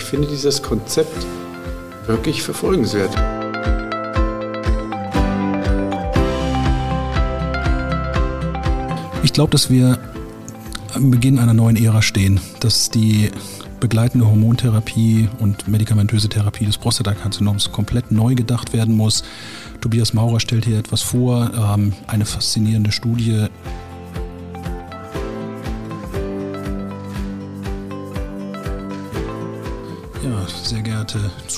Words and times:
ich 0.00 0.06
finde 0.06 0.26
dieses 0.28 0.62
Konzept 0.62 1.26
wirklich 2.06 2.42
verfolgenswert. 2.42 3.14
Ich 9.22 9.32
glaube, 9.34 9.50
dass 9.50 9.68
wir 9.68 9.98
am 10.94 11.10
Beginn 11.10 11.38
einer 11.38 11.52
neuen 11.52 11.76
Ära 11.76 12.00
stehen, 12.00 12.40
dass 12.60 12.88
die 12.88 13.30
begleitende 13.78 14.26
Hormontherapie 14.26 15.28
und 15.38 15.68
medikamentöse 15.68 16.28
Therapie 16.30 16.64
des 16.64 16.78
Prostatakarzinoms 16.78 17.70
komplett 17.70 18.10
neu 18.10 18.34
gedacht 18.34 18.72
werden 18.72 18.96
muss. 18.96 19.22
Tobias 19.82 20.14
Maurer 20.14 20.40
stellt 20.40 20.64
hier 20.64 20.78
etwas 20.78 21.02
vor, 21.02 21.50
ähm, 21.54 21.92
eine 22.06 22.24
faszinierende 22.24 22.90
Studie. 22.90 23.46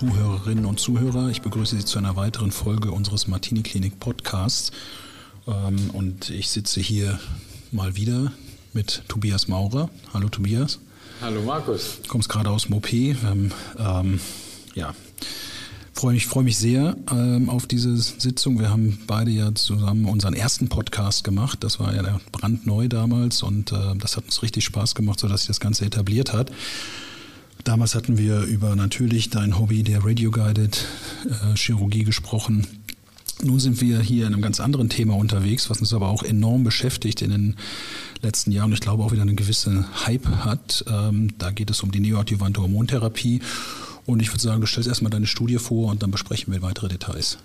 Zuhörerinnen 0.03 0.67
und 0.67 0.81
Zuhörer, 0.81 1.29
ich 1.29 1.43
begrüße 1.43 1.77
Sie 1.77 1.85
zu 1.85 1.97
einer 1.97 2.17
weiteren 2.17 2.51
Folge 2.51 2.91
unseres 2.91 3.29
Martini 3.29 3.63
Klinik 3.63 4.01
Podcasts. 4.01 4.73
Ähm, 5.47 5.91
und 5.93 6.29
ich 6.29 6.51
sitze 6.51 6.81
hier 6.81 7.21
mal 7.71 7.95
wieder 7.95 8.33
mit 8.73 9.05
Tobias 9.07 9.47
Maurer. 9.47 9.91
Hallo 10.13 10.29
Tobias. 10.29 10.81
Hallo 11.21 11.41
Markus. 11.43 12.01
Du 12.03 12.09
kommst 12.09 12.29
gerade 12.29 12.51
aus 12.51 12.67
Mopé. 12.67 13.15
Ähm, 13.79 14.19
ja, 14.75 14.93
freue 15.93 16.15
mich, 16.15 16.27
freue 16.27 16.43
mich 16.43 16.59
sehr 16.59 16.97
ähm, 17.13 17.49
auf 17.49 17.69
diese 17.69 17.97
Sitzung. 17.97 18.59
Wir 18.59 18.71
haben 18.71 18.99
beide 19.07 19.31
ja 19.31 19.55
zusammen 19.55 20.07
unseren 20.07 20.35
ersten 20.35 20.69
Podcast 20.69 21.23
gemacht. 21.23 21.63
Das 21.63 21.79
war 21.79 21.95
ja 21.95 22.21
brandneu 22.33 22.89
damals 22.89 23.45
und 23.45 23.71
äh, 23.71 23.95
das 23.99 24.17
hat 24.17 24.25
uns 24.25 24.43
richtig 24.43 24.65
Spaß 24.65 24.97
gemacht, 24.97 25.21
sodass 25.21 25.43
sich 25.43 25.49
das 25.49 25.61
Ganze 25.61 25.85
etabliert 25.85 26.33
hat. 26.33 26.51
Damals 27.65 27.95
hatten 27.95 28.19
wir 28.19 28.41
über 28.43 28.75
natürlich 28.75 29.31
dein 29.31 29.59
Hobby 29.59 29.85
der 29.85 30.05
Radio-Guided 30.05 30.85
äh, 31.27 31.57
Chirurgie 31.57 32.03
gesprochen. 32.03 32.67
Nun 33.43 33.61
sind 33.61 33.81
wir 33.81 34.01
hier 34.01 34.27
in 34.27 34.35
einem 34.35 34.43
ganz 34.43 34.61
anderen 34.61 34.89
Thema 34.89 35.17
unterwegs, 35.17 35.71
was 35.71 35.79
uns 35.81 35.93
aber 35.93 36.09
auch 36.09 36.23
enorm 36.23 36.65
beschäftigt 36.65 37.23
in 37.23 37.31
den 37.31 37.57
letzten 38.21 38.51
Jahren. 38.51 38.73
Ich 38.73 38.81
glaube 38.81 39.05
auch 39.05 39.13
wieder 39.13 39.23
einen 39.23 39.37
gewissen 39.37 39.87
Hype 40.07 40.27
hat. 40.27 40.85
Ähm, 40.89 41.35
da 41.39 41.51
geht 41.51 41.71
es 41.71 41.83
um 41.83 41.93
die 41.93 42.01
neoadjuvante 42.01 42.61
Hormontherapie. 42.61 43.41
Und 44.07 44.21
ich 44.21 44.31
würde 44.31 44.43
sagen, 44.43 44.61
du 44.61 44.67
stellst 44.67 44.89
erstmal 44.89 45.11
deine 45.11 45.27
Studie 45.27 45.59
vor 45.59 45.91
und 45.91 46.03
dann 46.03 46.11
besprechen 46.11 46.53
wir 46.53 46.63
weitere 46.63 46.89
Details. 46.89 47.39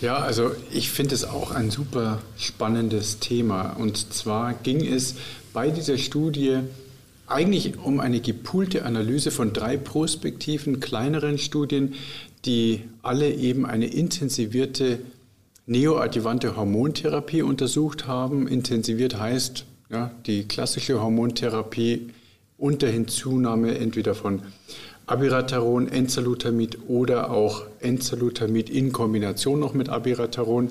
Ja, 0.00 0.16
also 0.16 0.50
ich 0.72 0.90
finde 0.90 1.14
es 1.14 1.24
auch 1.24 1.52
ein 1.52 1.70
super 1.70 2.20
spannendes 2.36 3.18
Thema. 3.20 3.70
Und 3.70 4.12
zwar 4.12 4.52
ging 4.54 4.84
es 4.84 5.14
bei 5.52 5.70
dieser 5.70 5.96
Studie 5.96 6.58
eigentlich 7.26 7.78
um 7.78 8.00
eine 8.00 8.20
gepoolte 8.20 8.84
Analyse 8.84 9.30
von 9.30 9.52
drei 9.52 9.76
prospektiven 9.76 10.80
kleineren 10.80 11.38
Studien, 11.38 11.94
die 12.44 12.82
alle 13.02 13.32
eben 13.34 13.66
eine 13.66 13.86
intensivierte 13.86 15.00
neoadjuvante 15.66 16.56
Hormontherapie 16.56 17.42
untersucht 17.42 18.06
haben. 18.06 18.46
Intensiviert 18.46 19.18
heißt 19.18 19.64
ja, 19.90 20.12
die 20.26 20.44
klassische 20.44 21.00
Hormontherapie 21.00 22.10
unter 22.58 22.88
Hinzunahme 22.88 23.76
entweder 23.78 24.14
von 24.14 24.42
Abiraterol, 25.06 25.88
Enzalutamid 25.88 26.78
oder 26.88 27.30
auch 27.30 27.62
Enzalutamid 27.80 28.70
in 28.70 28.92
Kombination 28.92 29.60
noch 29.60 29.74
mit 29.74 29.88
Abiraterol. 29.88 30.68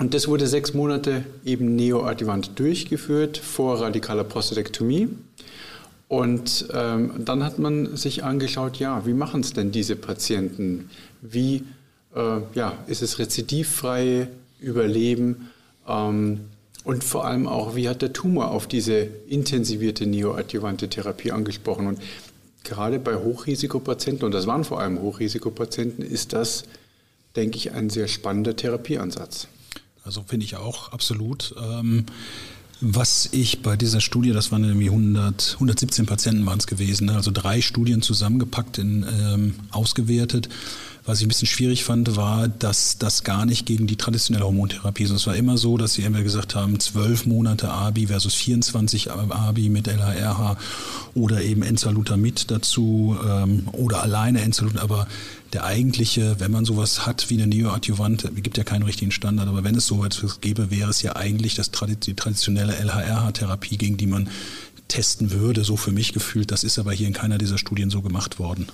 Und 0.00 0.14
das 0.14 0.28
wurde 0.28 0.46
sechs 0.46 0.72
Monate 0.72 1.24
eben 1.44 1.76
neoadjuvant 1.76 2.58
durchgeführt 2.58 3.36
vor 3.36 3.82
radikaler 3.82 4.24
Prostatektomie. 4.24 5.10
Und 6.08 6.68
ähm, 6.72 7.12
dann 7.18 7.44
hat 7.44 7.58
man 7.58 7.96
sich 7.98 8.24
angeschaut, 8.24 8.78
ja, 8.78 9.04
wie 9.04 9.12
machen 9.12 9.42
es 9.42 9.52
denn 9.52 9.72
diese 9.72 9.96
Patienten? 9.96 10.88
Wie 11.20 11.64
äh, 12.16 12.40
ja, 12.54 12.78
ist 12.86 13.02
es 13.02 13.18
rezidivfrei 13.18 14.28
Überleben? 14.58 15.50
Ähm, 15.86 16.40
und 16.82 17.04
vor 17.04 17.26
allem 17.26 17.46
auch, 17.46 17.76
wie 17.76 17.86
hat 17.86 18.00
der 18.00 18.14
Tumor 18.14 18.52
auf 18.52 18.66
diese 18.66 19.06
intensivierte 19.28 20.06
neoadjuvante 20.06 20.88
Therapie 20.88 21.30
angesprochen? 21.30 21.86
Und 21.86 21.98
gerade 22.64 22.98
bei 22.98 23.16
Hochrisikopatienten, 23.16 24.24
und 24.24 24.32
das 24.32 24.46
waren 24.46 24.64
vor 24.64 24.80
allem 24.80 24.98
Hochrisikopatienten, 24.98 26.02
ist 26.02 26.32
das, 26.32 26.64
denke 27.36 27.58
ich, 27.58 27.72
ein 27.72 27.90
sehr 27.90 28.08
spannender 28.08 28.56
Therapieansatz. 28.56 29.46
Also 30.04 30.24
finde 30.26 30.44
ich 30.44 30.56
auch 30.56 30.92
absolut. 30.92 31.54
Ähm 31.60 32.06
was 32.82 33.28
ich 33.32 33.60
bei 33.60 33.76
dieser 33.76 34.00
Studie, 34.00 34.32
das 34.32 34.52
waren 34.52 34.62
nämlich 34.62 34.88
100, 34.88 35.52
117 35.54 36.06
Patienten 36.06 36.46
waren 36.46 36.58
es 36.58 36.66
gewesen, 36.66 37.08
ne? 37.08 37.14
also 37.14 37.30
drei 37.30 37.60
Studien 37.60 38.00
zusammengepackt, 38.00 38.78
in, 38.78 39.04
ähm, 39.20 39.54
ausgewertet. 39.70 40.48
Was 41.06 41.18
ich 41.18 41.26
ein 41.26 41.28
bisschen 41.28 41.48
schwierig 41.48 41.82
fand, 41.82 42.16
war, 42.16 42.46
dass 42.48 42.98
das 42.98 43.24
gar 43.24 43.46
nicht 43.46 43.64
gegen 43.64 43.86
die 43.86 43.96
traditionelle 43.96 44.44
Hormontherapie 44.44 45.04
ist. 45.04 45.10
Es 45.10 45.26
war 45.26 45.34
immer 45.34 45.56
so, 45.56 45.78
dass 45.78 45.94
sie 45.94 46.02
immer 46.02 46.22
gesagt 46.22 46.54
haben, 46.54 46.78
zwölf 46.78 47.24
Monate 47.24 47.70
ABI 47.70 48.08
versus 48.08 48.34
24 48.34 49.10
ABI 49.10 49.70
mit 49.70 49.86
LHRH 49.86 50.58
oder 51.14 51.42
eben 51.42 51.62
Enzalutamid 51.62 52.50
dazu 52.50 53.16
ähm, 53.26 53.68
oder 53.72 54.02
alleine 54.02 54.42
Enzalutamid. 54.42 54.82
Aber 54.82 55.08
der 55.54 55.64
eigentliche, 55.64 56.38
wenn 56.38 56.50
man 56.50 56.64
sowas 56.66 57.06
hat 57.06 57.30
wie 57.30 57.34
eine 57.34 57.46
Neoadjuvante, 57.46 58.30
gibt 58.32 58.58
ja 58.58 58.64
keinen 58.64 58.82
richtigen 58.82 59.10
Standard, 59.10 59.48
aber 59.48 59.64
wenn 59.64 59.74
es 59.74 59.86
so 59.86 60.04
etwas 60.04 60.40
gäbe, 60.40 60.70
wäre 60.70 60.90
es 60.90 61.02
ja 61.02 61.16
eigentlich 61.16 61.54
das, 61.54 61.70
die 62.04 62.14
traditionelle 62.14 62.74
LHRH-Therapie, 62.74 63.78
gegen 63.78 63.96
die 63.96 64.06
man 64.06 64.28
testen 64.88 65.30
würde, 65.30 65.64
so 65.64 65.76
für 65.76 65.92
mich 65.92 66.12
gefühlt. 66.12 66.50
Das 66.50 66.62
ist 66.62 66.78
aber 66.78 66.92
hier 66.92 67.06
in 67.06 67.14
keiner 67.14 67.38
dieser 67.38 67.58
Studien 67.58 67.90
so 67.90 68.02
gemacht 68.02 68.38
worden. 68.38 68.66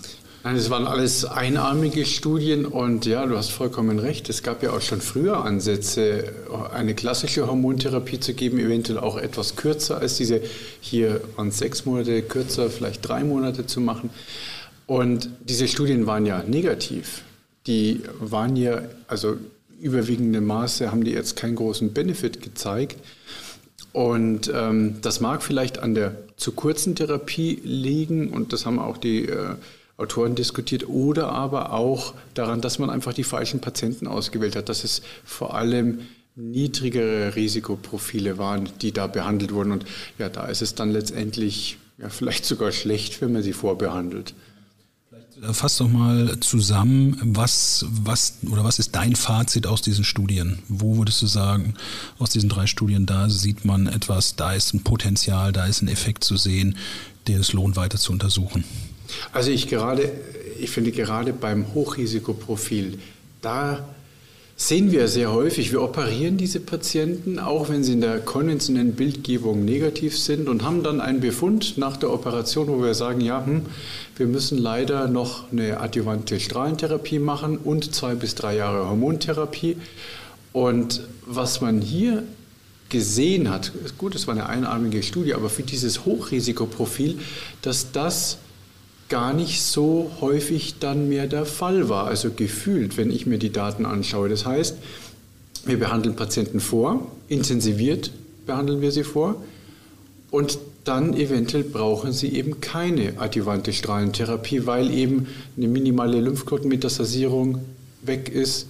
Nein, 0.47 0.55
es 0.55 0.71
waren 0.71 0.87
alles 0.87 1.25
einarmige 1.25 2.07
Studien 2.07 2.67
und 2.67 3.05
ja, 3.05 3.27
du 3.27 3.37
hast 3.37 3.51
vollkommen 3.51 3.99
recht. 3.99 4.29
Es 4.29 4.45
gab 4.45 4.63
ja 4.63 4.71
auch 4.71 4.81
schon 4.81 5.01
früher 5.01 5.45
Ansätze, 5.45 6.33
eine 6.73 6.95
klassische 6.95 7.49
Hormontherapie 7.49 8.21
zu 8.21 8.33
geben, 8.33 8.61
eventuell 8.61 9.01
auch 9.01 9.17
etwas 9.17 9.57
kürzer 9.57 9.99
als 9.99 10.19
diese. 10.19 10.41
Hier 10.81 11.21
waren 11.35 11.51
sechs 11.51 11.85
Monate 11.85 12.23
kürzer, 12.23 12.71
vielleicht 12.71 13.09
drei 13.09 13.25
Monate 13.25 13.67
zu 13.67 13.81
machen. 13.81 14.11
Und 14.87 15.31
diese 15.41 15.67
Studien 15.67 16.07
waren 16.07 16.27
ja 16.27 16.45
negativ. 16.45 17.25
Die 17.67 18.03
waren 18.21 18.55
ja, 18.55 18.83
also 19.09 19.39
überwiegende 19.81 20.41
Maße 20.41 20.93
haben 20.93 21.03
die 21.03 21.11
jetzt 21.11 21.35
keinen 21.35 21.57
großen 21.57 21.93
Benefit 21.93 22.41
gezeigt. 22.41 22.99
Und 23.93 24.49
ähm, 24.55 24.99
das 25.03 25.19
mag 25.21 25.43
vielleicht 25.43 25.81
an 25.81 25.97
der 25.97 26.15
zu 26.37 26.53
kurzen 26.53 26.95
Therapie 26.95 27.61
liegen 27.65 28.29
und 28.29 28.53
das 28.53 28.65
haben 28.65 28.79
auch 28.79 28.97
die 28.97 29.27
äh, 29.27 29.57
Autoren 29.97 30.35
diskutiert 30.35 30.89
oder 30.89 31.29
aber 31.29 31.73
auch 31.73 32.15
daran, 32.35 32.61
dass 32.61 32.79
man 32.79 32.91
einfach 32.91 33.15
die 33.15 33.25
falschen 33.25 33.61
Patienten 33.61 34.07
ausgewählt 34.07 34.55
hat, 34.55 34.69
dass 34.69 34.85
es 34.85 35.03
vor 35.25 35.55
allem 35.55 36.01
niedrigere 36.35 37.35
Risikoprofile 37.35 38.37
waren, 38.37 38.69
die 38.83 38.93
da 38.93 39.07
behandelt 39.07 39.53
wurden. 39.53 39.73
Und 39.73 39.87
ja, 40.19 40.29
da 40.29 40.47
ist 40.47 40.61
es 40.61 40.75
dann 40.75 40.91
letztendlich 40.91 41.79
ja, 41.99 42.11
vielleicht 42.11 42.45
sogar 42.45 42.73
schlecht, 42.73 43.23
wenn 43.23 43.33
man 43.33 43.43
sie 43.43 43.55
vorbehandelt. 43.55 44.35
Fass 45.53 45.77
doch 45.77 45.89
mal 45.89 46.41
zusammen, 46.41 47.19
was, 47.23 47.85
was 47.91 48.39
oder 48.51 48.65
was 48.65 48.79
ist 48.79 48.95
dein 48.95 49.17
Fazit 49.17 49.67
aus 49.67 49.83
diesen 49.83 50.05
Studien? 50.05 50.61
Wo 50.69 50.97
würdest 50.97 51.21
du 51.21 51.27
sagen, 51.27 51.75
aus 52.19 52.31
diesen 52.31 52.49
drei 52.49 52.67
Studien, 52.67 53.05
da 53.05 53.29
sieht 53.29 53.67
man 53.67 53.87
etwas, 53.87 54.37
da 54.37 54.55
ist 54.55 54.73
ein 54.73 54.83
Potenzial, 54.83 55.53
da 55.53 55.67
ist 55.67 55.83
ein 55.83 55.89
Effekt 55.89 56.25
zu 56.25 56.39
sehen, 56.39 56.77
den 57.29 57.41
es 57.41 57.53
lohnt, 57.53 57.77
weiter 57.77 57.99
zu 57.99 58.13
untersuchen? 58.13 58.65
Also 59.33 59.51
ich 59.51 59.69
gerade, 59.69 60.11
ich 60.59 60.71
finde 60.71 60.93
gerade 60.93 61.33
beim 61.33 61.75
Hochrisikoprofil, 61.75 62.99
da 63.43 63.87
sehen 64.59 64.91
wir 64.91 65.07
sehr 65.07 65.33
häufig, 65.33 65.71
wir 65.71 65.83
operieren 65.83 66.39
diese 66.39 66.61
Patienten, 66.61 67.39
auch 67.39 67.69
wenn 67.69 67.85
sie 67.85 67.93
in 67.93 68.01
der 68.01 68.21
konventionellen 68.21 68.95
Bildgebung 68.95 69.67
negativ 69.67 70.19
sind 70.19 70.49
und 70.49 70.65
haben 70.65 70.83
dann 70.83 71.03
einen 71.03 71.21
Befund 71.21 71.77
nach 71.77 71.99
der 71.99 72.11
Operation, 72.11 72.69
wo 72.69 72.83
wir 72.83 72.95
sagen, 72.95 73.21
ja, 73.21 73.45
hm, 73.45 73.67
wir 74.17 74.27
müssen 74.27 74.57
leider 74.57 75.09
noch 75.09 75.53
eine 75.53 75.79
adjuvante 75.81 76.41
Strahlentherapie 76.41 77.19
machen 77.19 77.59
und 77.59 77.95
zwei 77.95 78.15
bis 78.15 78.35
drei 78.35 78.57
Jahre 78.57 78.89
Hormontherapie. 78.89 79.77
Und 80.55 81.03
was 81.27 81.61
man 81.61 81.83
hier 81.83 82.23
gesehen 82.89 83.51
hat, 83.51 83.73
gut, 83.99 84.15
es 84.15 84.27
war 84.27 84.33
eine 84.33 84.49
einarmige 84.49 85.03
Studie, 85.03 85.35
aber 85.35 85.51
für 85.51 85.65
dieses 85.65 86.07
Hochrisikoprofil, 86.07 87.19
dass 87.61 87.93
das 87.93 88.39
gar 89.09 89.33
nicht 89.33 89.63
so 89.63 90.11
häufig 90.21 90.79
dann 90.81 91.09
mehr 91.09 91.27
der 91.27 91.47
Fall 91.47 91.89
war, 91.89 92.07
also 92.07 92.31
gefühlt, 92.31 92.97
wenn 92.97 93.11
ich 93.11 93.27
mir 93.27 93.39
die 93.39 93.53
Daten 93.53 93.87
anschaue. 93.87 94.29
Das 94.29 94.47
heißt, 94.47 94.77
wir 95.65 95.79
behandeln 95.79 96.17
Patienten 96.17 96.61
vor, 96.61 97.07
intensiviert 97.29 98.11
behandeln 98.47 98.81
wir 98.81 98.93
sie 98.93 99.05
vor 99.05 99.43
und 100.31 100.59
dann 100.85 101.15
eventuell 101.15 101.65
brauchen 101.65 102.13
sie 102.13 102.29
eben 102.33 102.61
keine 102.61 103.15
adjuvante 103.19 103.73
Strahlentherapie, 103.73 104.67
weil 104.67 104.93
eben 104.93 105.27
eine 105.57 105.67
minimale 105.67 106.21
Lymphknotenmetastasierung 106.21 107.59
weg 108.03 108.29
ist 108.29 108.69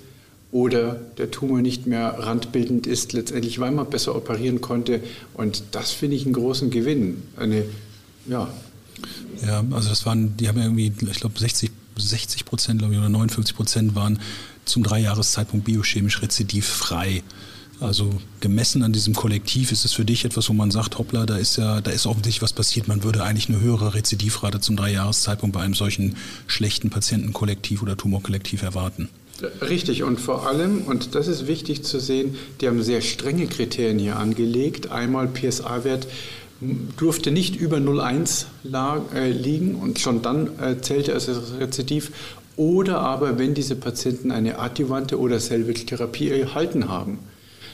oder 0.51 0.99
der 1.19 1.31
Tumor 1.31 1.61
nicht 1.61 1.87
mehr 1.87 2.17
randbildend 2.19 2.87
ist, 2.87 3.13
letztendlich, 3.13 3.59
weil 3.59 3.73
man 3.73 3.91
besser 3.91 4.17
operieren 4.17 4.63
konnte. 4.63 5.01
Und 5.35 5.63
das 5.73 5.93
finde 5.93 6.17
ich 6.17 6.25
einen 6.25 6.33
großen 6.33 6.71
Gewinn. 6.71 7.23
Eine 7.37 7.65
ja, 8.27 8.49
Ja, 9.45 9.65
also 9.71 9.89
das 9.89 10.07
waren, 10.07 10.37
die 10.37 10.49
haben 10.49 10.59
ja 10.59 10.65
irgendwie, 10.65 10.93
ich 11.11 11.21
glaube 11.21 11.39
60, 11.39 11.71
60 11.97 12.45
Prozent, 12.45 12.79
glaube 12.79 12.95
ich, 12.95 13.01
oder 13.01 13.09
59 13.09 13.57
Prozent 13.57 13.95
waren 13.95 14.21
zum 14.65 14.83
Dreijahreszeitpunkt 14.83 15.65
biochemisch 15.65 16.23
rezidivfrei. 16.23 17.23
Also 17.79 18.11
gemessen 18.41 18.83
an 18.83 18.93
diesem 18.93 19.15
Kollektiv 19.15 19.71
ist 19.71 19.85
es 19.85 19.93
für 19.93 20.05
dich 20.05 20.25
etwas, 20.25 20.49
wo 20.49 20.55
man 20.55 20.71
sagt, 20.71 20.97
hoppla, 20.99 21.27
da 21.27 21.37
ist 21.37 21.57
ja, 21.57 21.83
da 21.83 21.91
ist 21.91 22.07
offensichtlich 22.07 22.41
was 22.41 22.55
passiert. 22.55 22.89
Man 22.89 23.03
würde 23.03 23.23
eigentlich 23.23 23.51
eine 23.51 23.61
höhere 23.61 23.93
Rezidivrate 23.93 24.61
zum 24.61 24.77
Dreijahreszeitpunkt 24.77 25.55
bei 25.55 25.61
einem 25.61 25.75
solchen 25.75 26.17
schlechten 26.47 26.89
Patientenkollektiv 26.89 27.83
oder 27.83 27.97
Tumorkollektiv 27.97 28.63
erwarten. 28.63 29.11
Richtig, 29.61 30.03
und 30.03 30.19
vor 30.19 30.47
allem, 30.47 30.83
und 30.87 31.15
das 31.15 31.29
ist 31.29 31.47
wichtig 31.47 31.85
zu 31.85 32.01
sehen, 32.01 32.37
die 32.61 32.69
haben 32.69 32.83
sehr 32.83 33.03
strenge 33.03 33.47
Kriterien 33.47 33.99
hier 33.99 34.17
angelegt. 34.17 34.91
Einmal 34.91 35.29
PSA-Wert 35.29 36.07
durfte 36.97 37.31
nicht 37.31 37.57
über 37.57 37.77
0,1 37.79 38.47
äh, 39.15 39.31
liegen 39.31 39.75
und 39.77 39.99
schon 39.99 40.23
dann 40.23 40.59
äh, 40.59 40.81
zählte 40.81 41.13
es 41.13 41.29
als 41.29 41.59
Rezidiv. 41.59 42.13
Oder 42.57 43.01
aber, 43.01 43.39
wenn 43.39 43.53
diese 43.53 43.77
Patienten 43.77 44.31
eine 44.31 44.59
adjuvante 44.59 45.21
oder 45.21 45.39
Salvage-Therapie 45.39 46.31
erhalten 46.31 46.89
haben. 46.89 47.19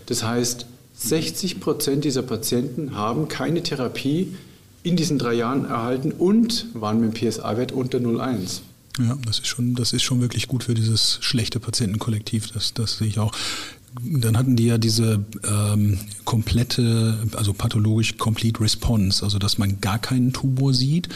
Das 0.07 0.25
heißt, 0.25 0.67
60 0.95 1.61
Prozent 1.61 2.05
dieser 2.05 2.23
Patienten 2.23 2.97
haben 2.97 3.29
keine 3.29 3.63
Therapie 3.63 4.35
in 4.83 4.97
diesen 4.97 5.19
drei 5.19 5.35
Jahren 5.35 5.65
erhalten 5.65 6.11
und 6.11 6.67
waren 6.75 7.01
mit 7.01 7.17
dem 7.17 7.31
PSA-Wert 7.31 7.71
unter 7.71 7.99
0,1. 7.99 8.61
Ja, 8.99 9.17
das 9.25 9.39
ist 9.39 9.47
schon, 9.47 9.75
das 9.75 9.93
ist 9.93 10.03
schon 10.03 10.21
wirklich 10.21 10.49
gut 10.49 10.65
für 10.65 10.75
dieses 10.75 11.19
schlechte 11.23 11.61
Patientenkollektiv. 11.61 12.51
Das, 12.51 12.75
das 12.75 12.99
sehe 12.99 13.07
ich 13.07 13.19
auch. 13.19 13.33
Dann 14.01 14.39
hatten 14.39 14.57
die 14.57 14.67
ja 14.67 14.79
diese 14.79 15.25
ähm, 15.47 15.99
komplette, 16.25 17.19
also 17.37 17.53
pathologisch 17.53 18.17
Complete 18.17 18.61
Response, 18.61 19.23
also 19.23 19.39
dass 19.39 19.59
man 19.59 19.81
gar 19.83 19.99
keinen 19.99 20.33
Tumor 20.33 20.73
sieht, 20.73 21.11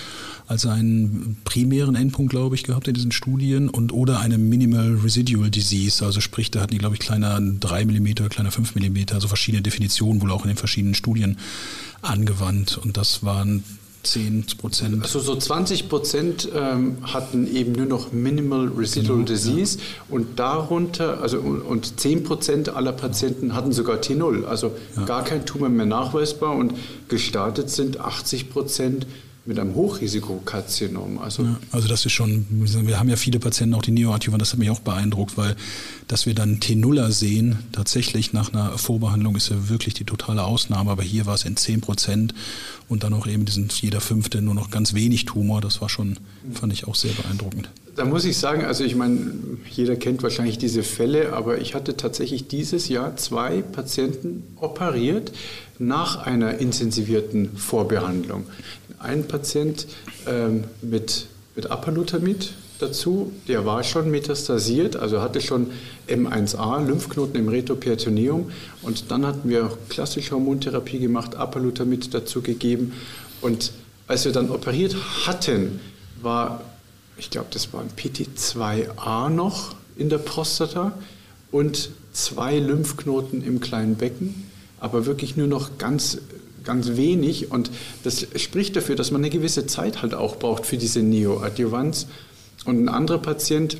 als 0.46 0.66
einen 0.66 1.38
primären 1.44 1.96
Endpunkt, 1.96 2.30
glaube 2.30 2.54
ich, 2.54 2.64
gehabt 2.64 2.86
in 2.86 2.94
diesen 2.94 3.12
Studien 3.12 3.70
und 3.70 3.92
oder 3.92 4.20
eine 4.20 4.36
Minimal 4.36 4.96
Residual 5.02 5.50
Disease, 5.50 6.04
also 6.04 6.20
sprich, 6.20 6.50
da 6.50 6.60
hatten 6.60 6.72
die, 6.72 6.78
glaube 6.78 6.96
ich, 6.96 7.00
kleiner 7.00 7.40
3 7.40 7.86
mm, 7.86 8.28
kleiner 8.28 8.50
5 8.50 8.74
mm, 8.74 8.96
also 9.12 9.26
verschiedene 9.26 9.62
Definitionen 9.62 10.20
wohl 10.20 10.30
auch 10.30 10.44
in 10.44 10.48
den 10.48 10.58
verschiedenen 10.58 10.94
Studien 10.94 11.38
angewandt. 12.02 12.76
Und 12.76 12.98
das 12.98 13.22
waren 13.22 13.64
10 14.06 14.46
Prozent. 14.58 15.02
Also 15.02 15.20
so 15.20 15.36
20 15.36 15.88
Prozent 15.88 16.48
ähm, 16.54 16.98
hatten 17.02 17.52
eben 17.52 17.72
nur 17.72 17.86
noch 17.86 18.12
Minimal 18.12 18.68
Residual 18.68 19.18
genau, 19.18 19.28
Disease 19.28 19.78
ja. 19.78 19.84
und 20.08 20.38
darunter, 20.38 21.20
also 21.20 21.38
und 21.38 22.00
10 22.00 22.24
Prozent 22.24 22.68
aller 22.68 22.92
Patienten 22.92 23.54
hatten 23.54 23.72
sogar 23.72 23.96
T0, 23.96 24.44
also 24.44 24.72
ja. 24.96 25.04
gar 25.04 25.24
kein 25.24 25.44
Tumor 25.46 25.68
mehr 25.68 25.86
nachweisbar 25.86 26.54
und 26.54 26.74
gestartet 27.08 27.70
sind 27.70 28.00
80 28.00 28.50
Prozent 28.50 29.06
mit 29.46 29.58
einem 29.58 29.74
Hochrisikokarzinom. 29.74 31.18
Also, 31.18 31.44
ja, 31.44 31.56
also 31.70 31.86
das 31.88 32.04
ist 32.04 32.12
schon, 32.12 32.46
wir 32.50 32.98
haben 32.98 33.08
ja 33.08 33.16
viele 33.16 33.38
Patienten, 33.38 33.74
auch 33.74 33.82
die 33.82 33.92
Neoadjuvant, 33.92 34.42
das 34.42 34.52
hat 34.52 34.58
mich 34.58 34.70
auch 34.70 34.80
beeindruckt, 34.80 35.36
weil 35.38 35.56
dass 36.08 36.26
wir 36.26 36.34
dann 36.34 36.58
T0er 36.58 37.10
sehen, 37.10 37.58
tatsächlich 37.72 38.32
nach 38.32 38.52
einer 38.52 38.76
Vorbehandlung 38.78 39.36
ist 39.36 39.48
ja 39.48 39.68
wirklich 39.68 39.94
die 39.94 40.04
totale 40.04 40.44
Ausnahme, 40.44 40.90
aber 40.90 41.02
hier 41.02 41.26
war 41.26 41.34
es 41.34 41.44
in 41.44 41.56
10 41.56 41.80
Prozent 41.80 42.34
und 42.88 43.04
dann 43.04 43.12
auch 43.12 43.26
eben 43.26 43.44
diesen 43.44 43.68
jeder 43.80 44.00
fünfte 44.00 44.42
nur 44.42 44.54
noch 44.54 44.70
ganz 44.70 44.94
wenig 44.94 45.24
Tumor, 45.24 45.60
das 45.60 45.80
war 45.80 45.88
schon, 45.88 46.18
fand 46.52 46.72
ich 46.72 46.86
auch 46.86 46.94
sehr 46.94 47.12
beeindruckend. 47.12 47.70
Da 47.96 48.04
muss 48.04 48.26
ich 48.26 48.36
sagen, 48.36 48.64
also 48.64 48.84
ich 48.84 48.94
meine, 48.94 49.32
jeder 49.70 49.96
kennt 49.96 50.22
wahrscheinlich 50.22 50.58
diese 50.58 50.82
Fälle, 50.82 51.32
aber 51.32 51.58
ich 51.58 51.74
hatte 51.74 51.96
tatsächlich 51.96 52.46
dieses 52.46 52.88
Jahr 52.88 53.16
zwei 53.16 53.62
Patienten 53.62 54.42
operiert 54.56 55.32
nach 55.78 56.18
einer 56.18 56.58
intensivierten 56.58 57.56
Vorbehandlung. 57.56 58.44
Ein 59.06 59.28
Patient 59.28 59.86
ähm, 60.26 60.64
mit, 60.82 61.26
mit 61.54 61.70
Apalutamid 61.70 62.54
dazu, 62.80 63.32
der 63.46 63.64
war 63.64 63.84
schon 63.84 64.10
metastasiert, 64.10 64.96
also 64.96 65.20
hatte 65.20 65.40
schon 65.40 65.68
M1a, 66.08 66.84
Lymphknoten 66.84 67.36
im 67.36 67.48
Retoperitoneum. 67.48 68.50
Und 68.82 69.12
dann 69.12 69.24
hatten 69.24 69.48
wir 69.48 69.66
auch 69.66 69.78
klassische 69.88 70.32
Hormontherapie 70.32 70.98
gemacht, 70.98 71.36
Apalutamid 71.36 72.12
dazu 72.14 72.42
gegeben. 72.42 72.94
Und 73.42 73.70
als 74.08 74.24
wir 74.24 74.32
dann 74.32 74.50
operiert 74.50 74.96
hatten, 75.24 75.78
war, 76.20 76.62
ich 77.16 77.30
glaube, 77.30 77.46
das 77.52 77.72
war 77.72 77.82
ein 77.82 77.90
PT2a 77.96 79.30
noch 79.30 79.76
in 79.96 80.08
der 80.08 80.18
Prostata 80.18 80.98
und 81.52 81.90
zwei 82.12 82.58
Lymphknoten 82.58 83.44
im 83.44 83.60
kleinen 83.60 83.94
Becken, 83.94 84.50
aber 84.80 85.06
wirklich 85.06 85.36
nur 85.36 85.46
noch 85.46 85.78
ganz 85.78 86.18
ganz 86.66 86.96
wenig 86.96 87.50
und 87.50 87.70
das 88.04 88.26
spricht 88.36 88.76
dafür, 88.76 88.96
dass 88.96 89.10
man 89.10 89.22
eine 89.22 89.30
gewisse 89.30 89.66
Zeit 89.66 90.02
halt 90.02 90.14
auch 90.14 90.36
braucht 90.36 90.66
für 90.66 90.76
diese 90.76 91.00
Neoadjuvanz. 91.00 92.06
Und 92.66 92.84
ein 92.84 92.88
anderer 92.88 93.18
Patient, 93.18 93.78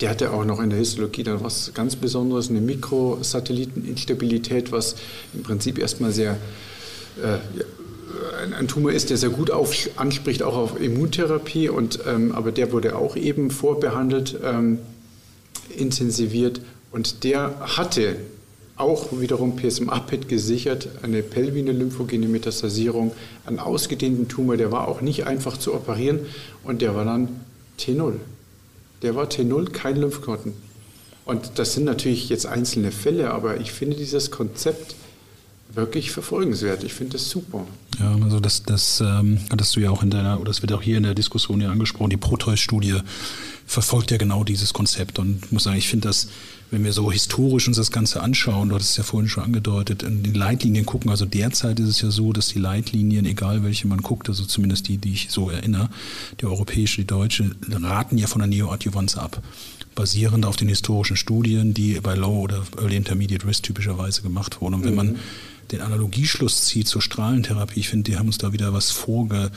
der 0.00 0.10
hatte 0.10 0.32
auch 0.32 0.44
noch 0.44 0.60
in 0.60 0.70
der 0.70 0.78
Histologie 0.78 1.22
dann 1.22 1.44
was 1.44 1.72
ganz 1.74 1.96
Besonderes, 1.96 2.50
eine 2.50 2.60
Mikrosatelliteninstabilität, 2.60 4.72
was 4.72 4.96
im 5.34 5.42
Prinzip 5.42 5.78
erstmal 5.78 6.12
sehr 6.12 6.38
äh, 7.22 7.38
ein, 8.42 8.54
ein, 8.54 8.68
Tumor 8.68 8.92
ist, 8.92 9.10
der 9.10 9.16
sehr 9.16 9.30
gut 9.30 9.50
auf, 9.50 9.74
anspricht, 9.96 10.42
auch 10.42 10.56
auf 10.56 10.80
Immuntherapie. 10.80 11.68
Und, 11.68 12.00
ähm, 12.06 12.32
aber 12.32 12.52
der 12.52 12.72
wurde 12.72 12.96
auch 12.96 13.16
eben 13.16 13.50
vorbehandelt, 13.50 14.38
ähm, 14.42 14.78
intensiviert. 15.76 16.60
Und 16.90 17.24
der 17.24 17.76
hatte 17.76 18.16
auch 18.76 19.20
wiederum 19.20 19.56
PSMA-PET 19.56 20.28
gesichert, 20.28 20.88
eine 21.02 21.22
pelvine 21.22 21.72
lymphogene 21.72 22.28
Metastasierung, 22.28 23.12
einen 23.46 23.58
ausgedehnten 23.58 24.28
Tumor, 24.28 24.56
der 24.56 24.70
war 24.70 24.86
auch 24.86 25.00
nicht 25.00 25.26
einfach 25.26 25.56
zu 25.56 25.74
operieren 25.74 26.20
und 26.62 26.82
der 26.82 26.94
war 26.94 27.04
dann 27.04 27.28
T0. 27.78 28.14
Der 29.02 29.14
war 29.14 29.26
T0, 29.26 29.70
kein 29.70 29.96
Lymphknoten. 29.96 30.52
Und 31.24 31.52
das 31.56 31.74
sind 31.74 31.84
natürlich 31.84 32.28
jetzt 32.28 32.46
einzelne 32.46 32.92
Fälle, 32.92 33.32
aber 33.32 33.60
ich 33.60 33.72
finde 33.72 33.96
dieses 33.96 34.30
Konzept 34.30 34.94
wirklich 35.74 36.10
verfolgenswert. 36.10 36.84
Ich 36.84 36.94
finde 36.94 37.14
das 37.14 37.28
super. 37.28 37.66
Ja, 37.98 38.14
also 38.22 38.40
das, 38.40 38.62
das 38.62 39.00
ähm, 39.00 39.40
hattest 39.50 39.74
du 39.74 39.80
ja 39.80 39.90
auch 39.90 40.02
in 40.02 40.10
deiner, 40.10 40.40
oder 40.40 40.50
das 40.50 40.62
wird 40.62 40.72
auch 40.72 40.82
hier 40.82 40.96
in 40.96 41.02
der 41.02 41.14
Diskussion 41.14 41.60
ja 41.60 41.70
angesprochen, 41.70 42.10
die 42.10 42.16
Proteus-Studie 42.16 43.00
verfolgt 43.66 44.10
ja 44.10 44.16
genau 44.16 44.44
dieses 44.44 44.72
Konzept 44.72 45.18
und 45.18 45.50
muss 45.50 45.64
sagen, 45.64 45.76
ich 45.76 45.88
finde 45.88 46.08
das, 46.08 46.28
wenn 46.70 46.84
wir 46.84 46.92
so 46.92 47.12
historisch 47.12 47.68
uns 47.68 47.76
das 47.76 47.90
Ganze 47.90 48.22
anschauen, 48.22 48.68
du 48.68 48.74
hattest 48.74 48.92
es 48.92 48.96
ja 48.96 49.02
vorhin 49.04 49.28
schon 49.28 49.44
angedeutet, 49.44 50.02
in 50.02 50.22
den 50.22 50.34
Leitlinien 50.34 50.86
gucken, 50.86 51.10
also 51.10 51.24
derzeit 51.24 51.78
ist 51.80 51.88
es 51.88 52.00
ja 52.00 52.10
so, 52.10 52.32
dass 52.32 52.48
die 52.48 52.58
Leitlinien, 52.58 53.24
egal 53.24 53.62
welche 53.62 53.86
man 53.86 54.02
guckt, 54.02 54.28
also 54.28 54.44
zumindest 54.44 54.88
die, 54.88 54.98
die 54.98 55.12
ich 55.12 55.28
so 55.30 55.50
erinnere, 55.50 55.90
die 56.40 56.46
europäische, 56.46 57.02
die 57.02 57.06
deutsche, 57.06 57.50
raten 57.70 58.18
ja 58.18 58.26
von 58.26 58.40
der 58.40 58.48
Neoadjuvanz 58.48 59.16
ab 59.16 59.42
basierend 59.94 60.44
auf 60.44 60.56
den 60.56 60.68
historischen 60.68 61.16
Studien, 61.16 61.72
die 61.72 61.98
bei 62.00 62.14
Low 62.14 62.40
oder 62.40 62.62
Early 62.76 62.96
Intermediate 62.96 63.46
Risk 63.46 63.62
typischerweise 63.62 64.20
gemacht 64.20 64.60
wurden. 64.60 64.74
Und 64.74 64.84
wenn 64.84 64.94
man 64.94 65.06
mhm 65.12 65.16
den 65.72 65.80
Analogieschluss 65.80 66.62
zieht 66.62 66.88
zur 66.88 67.02
Strahlentherapie, 67.02 67.80
ich 67.80 67.88
finde, 67.88 68.10
die 68.10 68.16
haben 68.16 68.26
uns 68.26 68.38
da 68.38 68.52
wieder 68.52 68.72
was 68.72 68.90
vorge, 68.90 69.50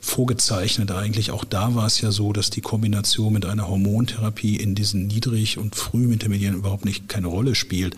vorgezeichnet 0.00 0.90
eigentlich. 0.90 1.30
Auch 1.30 1.44
da 1.44 1.74
war 1.74 1.86
es 1.86 2.00
ja 2.00 2.10
so, 2.10 2.32
dass 2.32 2.50
die 2.50 2.60
Kombination 2.60 3.32
mit 3.32 3.44
einer 3.44 3.68
Hormontherapie 3.68 4.56
in 4.56 4.74
diesen 4.74 5.06
niedrig- 5.06 5.58
und 5.58 5.76
frühen 5.76 6.12
Intermediären 6.12 6.56
überhaupt 6.56 6.84
nicht 6.84 7.08
keine 7.08 7.26
Rolle 7.26 7.54
spielt. 7.54 7.96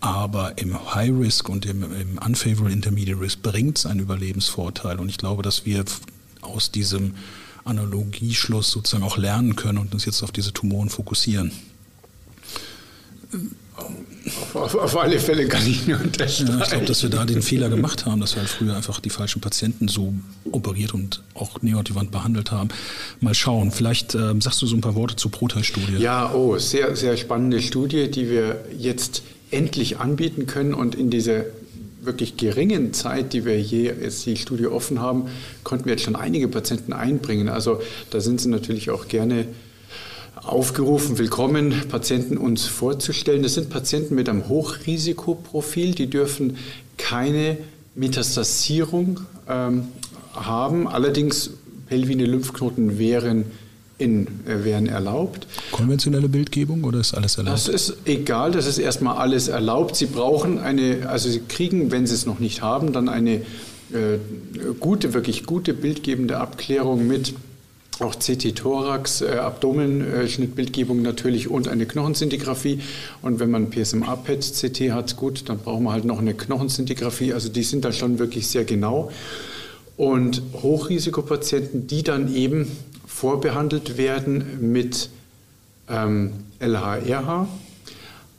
Aber 0.00 0.56
im 0.56 0.94
High 0.94 1.12
Risk 1.12 1.48
und 1.48 1.66
im, 1.66 1.82
im 1.82 2.18
Unfavorable 2.24 2.72
Intermediate 2.72 3.20
Risk 3.20 3.42
bringt 3.42 3.78
es 3.78 3.86
einen 3.86 4.00
Überlebensvorteil. 4.00 4.98
Und 4.98 5.08
ich 5.08 5.18
glaube, 5.18 5.42
dass 5.42 5.66
wir 5.66 5.84
aus 6.40 6.70
diesem 6.70 7.14
Analogieschluss 7.64 8.70
sozusagen 8.70 9.04
auch 9.04 9.18
lernen 9.18 9.56
können 9.56 9.78
und 9.78 9.92
uns 9.92 10.06
jetzt 10.06 10.22
auf 10.22 10.32
diese 10.32 10.52
Tumoren 10.52 10.88
fokussieren. 10.88 11.52
Auf, 14.54 14.74
auf, 14.74 14.96
alle 14.98 15.18
Fälle 15.18 15.48
kann 15.48 15.66
ich 15.66 15.86
nur 15.86 16.00
unterstreichen. 16.00 16.48
Ja, 16.48 16.62
ich 16.62 16.68
glaube, 16.68 16.84
dass 16.84 17.02
wir 17.02 17.10
da 17.10 17.24
den 17.24 17.42
Fehler 17.42 17.68
gemacht 17.68 18.06
haben, 18.06 18.20
dass 18.20 18.34
wir 18.34 18.42
halt 18.42 18.50
früher 18.50 18.76
einfach 18.76 19.00
die 19.00 19.10
falschen 19.10 19.40
Patienten 19.40 19.88
so 19.88 20.12
operiert 20.52 20.92
und 20.92 21.22
auch 21.34 21.62
neoadjuvant 21.62 22.10
behandelt 22.10 22.50
haben. 22.50 22.68
Mal 23.20 23.34
schauen, 23.34 23.70
vielleicht 23.70 24.14
äh, 24.14 24.34
sagst 24.40 24.60
du 24.60 24.66
so 24.66 24.76
ein 24.76 24.82
paar 24.82 24.94
Worte 24.94 25.16
zur 25.16 25.30
Proteus-Studie. 25.30 25.96
Ja, 25.98 26.32
oh, 26.34 26.58
sehr, 26.58 26.96
sehr 26.96 27.16
spannende 27.16 27.62
Studie, 27.62 28.10
die 28.10 28.28
wir 28.28 28.64
jetzt 28.76 29.22
endlich 29.50 29.98
anbieten 29.98 30.46
können 30.46 30.74
und 30.74 30.94
in 30.94 31.10
dieser 31.10 31.44
wirklich 32.02 32.36
geringen 32.36 32.92
Zeit, 32.92 33.32
die 33.32 33.44
wir 33.44 33.60
je 33.60 33.92
jetzt 34.00 34.24
die 34.26 34.36
Studie 34.36 34.66
offen 34.66 35.00
haben, 35.00 35.26
konnten 35.64 35.84
wir 35.86 35.92
jetzt 35.92 36.04
schon 36.04 36.16
einige 36.16 36.48
Patienten 36.48 36.92
einbringen. 36.92 37.48
Also 37.48 37.80
da 38.10 38.20
sind 38.20 38.40
sie 38.40 38.48
natürlich 38.48 38.90
auch 38.90 39.08
gerne 39.08 39.46
aufgerufen, 40.44 41.18
willkommen, 41.18 41.74
Patienten 41.88 42.36
uns 42.36 42.66
vorzustellen. 42.66 43.42
Das 43.42 43.54
sind 43.54 43.70
Patienten 43.70 44.14
mit 44.14 44.28
einem 44.28 44.48
Hochrisikoprofil, 44.48 45.94
die 45.94 46.08
dürfen 46.08 46.56
keine 46.96 47.58
Metastasierung 47.94 49.20
ähm, 49.48 49.88
haben. 50.34 50.88
Allerdings 50.88 51.50
pelvine 51.86 52.24
Lymphknoten 52.24 52.98
wären, 52.98 53.44
in, 53.98 54.26
äh, 54.46 54.64
wären 54.64 54.86
erlaubt. 54.86 55.46
Konventionelle 55.72 56.28
Bildgebung 56.28 56.84
oder 56.84 57.00
ist 57.00 57.14
alles 57.14 57.36
erlaubt? 57.36 57.56
Das 57.56 57.68
ist 57.68 57.98
egal, 58.06 58.52
das 58.52 58.66
ist 58.66 58.78
erstmal 58.78 59.18
alles 59.18 59.48
erlaubt. 59.48 59.96
Sie 59.96 60.06
brauchen 60.06 60.58
eine, 60.58 61.08
also 61.08 61.28
Sie 61.28 61.40
kriegen, 61.40 61.90
wenn 61.90 62.06
Sie 62.06 62.14
es 62.14 62.26
noch 62.26 62.38
nicht 62.38 62.62
haben, 62.62 62.92
dann 62.92 63.08
eine 63.08 63.42
äh, 63.92 64.18
gute, 64.78 65.12
wirklich 65.12 65.44
gute 65.44 65.74
bildgebende 65.74 66.38
Abklärung 66.38 67.06
mit 67.06 67.34
auch 68.02 68.14
CT-Thorax, 68.18 69.22
äh, 69.22 69.28
Abdomen-Schnittbildgebung 69.36 71.02
natürlich 71.02 71.48
und 71.48 71.68
eine 71.68 71.86
Knochensintigraphie. 71.86 72.80
Und 73.22 73.40
wenn 73.40 73.50
man 73.50 73.70
PSMA-PET-CT 73.70 74.92
hat, 74.92 75.16
gut, 75.16 75.48
dann 75.48 75.58
brauchen 75.58 75.84
wir 75.84 75.92
halt 75.92 76.04
noch 76.04 76.18
eine 76.18 76.34
Knochensintigraphie. 76.34 77.32
Also 77.32 77.48
die 77.48 77.62
sind 77.62 77.84
da 77.84 77.92
schon 77.92 78.18
wirklich 78.18 78.46
sehr 78.48 78.64
genau. 78.64 79.10
Und 79.96 80.42
Hochrisikopatienten, 80.62 81.86
die 81.86 82.02
dann 82.02 82.34
eben 82.34 82.70
vorbehandelt 83.06 83.98
werden 83.98 84.72
mit 84.72 85.10
ähm, 85.88 86.32
LHRH, 86.58 87.48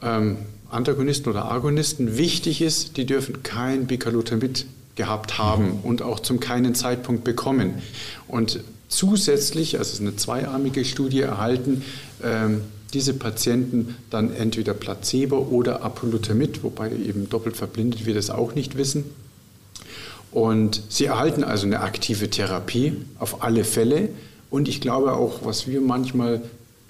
ähm, 0.02 0.38
Antagonisten 0.70 1.30
oder 1.30 1.52
Agonisten. 1.52 2.18
Wichtig 2.18 2.62
ist, 2.62 2.98
die 2.98 3.06
dürfen 3.06 3.44
kein 3.44 3.88
Bicalutamid 3.88 4.66
gehabt 4.96 5.38
haben 5.38 5.66
mhm. 5.66 5.80
und 5.84 6.02
auch 6.02 6.20
zum 6.20 6.40
keinen 6.40 6.76
Zeitpunkt 6.76 7.24
bekommen. 7.24 7.82
Und 8.28 8.62
zusätzlich, 8.92 9.80
also 9.80 9.90
es 9.90 9.94
ist 9.96 10.02
eine 10.02 10.16
zweiarmige 10.16 10.86
Studie, 10.86 11.22
erhalten 11.22 11.84
ähm, 12.24 12.62
diese 12.94 13.14
Patienten 13.14 13.96
dann 14.10 14.36
entweder 14.36 14.74
Placebo 14.74 15.38
oder 15.38 15.82
Apolutamid, 15.82 16.64
wobei 16.64 16.92
eben 16.92 17.30
doppelt 17.30 17.56
verblindet 17.56 18.06
wir 18.06 18.14
das 18.14 18.30
auch 18.30 18.54
nicht 18.54 18.78
wissen. 18.78 19.06
Und 20.32 20.82
sie 20.90 21.06
erhalten 21.06 21.44
also 21.44 21.66
eine 21.66 21.82
aktive 21.82 22.30
Therapie 22.30 22.94
auf 23.20 23.44
alle 23.44 23.64
Fälle. 23.64 24.10
Und 24.50 24.68
ich 24.68 24.82
glaube 24.82 25.14
auch, 25.14 25.46
was 25.46 25.68
wir 25.68 25.82
manchmal 25.82 26.42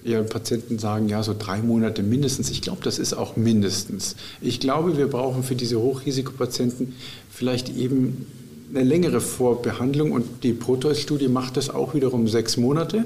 ja, 0.04 0.20
Patienten 0.22 0.78
sagen, 0.78 1.08
ja, 1.08 1.22
so 1.22 1.34
drei 1.36 1.58
Monate 1.58 2.02
mindestens. 2.02 2.50
Ich 2.50 2.62
glaube, 2.62 2.82
das 2.82 2.98
ist 2.98 3.14
auch 3.14 3.36
mindestens. 3.36 4.16
Ich 4.40 4.58
glaube, 4.58 4.96
wir 4.96 5.08
brauchen 5.08 5.42
für 5.44 5.54
diese 5.54 5.78
Hochrisikopatienten 5.78 6.94
vielleicht 7.30 7.76
eben 7.76 8.26
eine 8.74 8.84
längere 8.84 9.20
Vorbehandlung 9.20 10.12
und 10.12 10.44
die 10.44 10.52
Proteus-Studie 10.52 11.28
macht 11.28 11.56
das 11.56 11.70
auch 11.70 11.94
wiederum 11.94 12.28
sechs 12.28 12.56
Monate. 12.56 13.04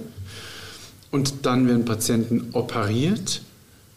Und 1.11 1.35
dann 1.42 1.66
werden 1.68 1.85
Patienten 1.85 2.49
operiert. 2.52 3.42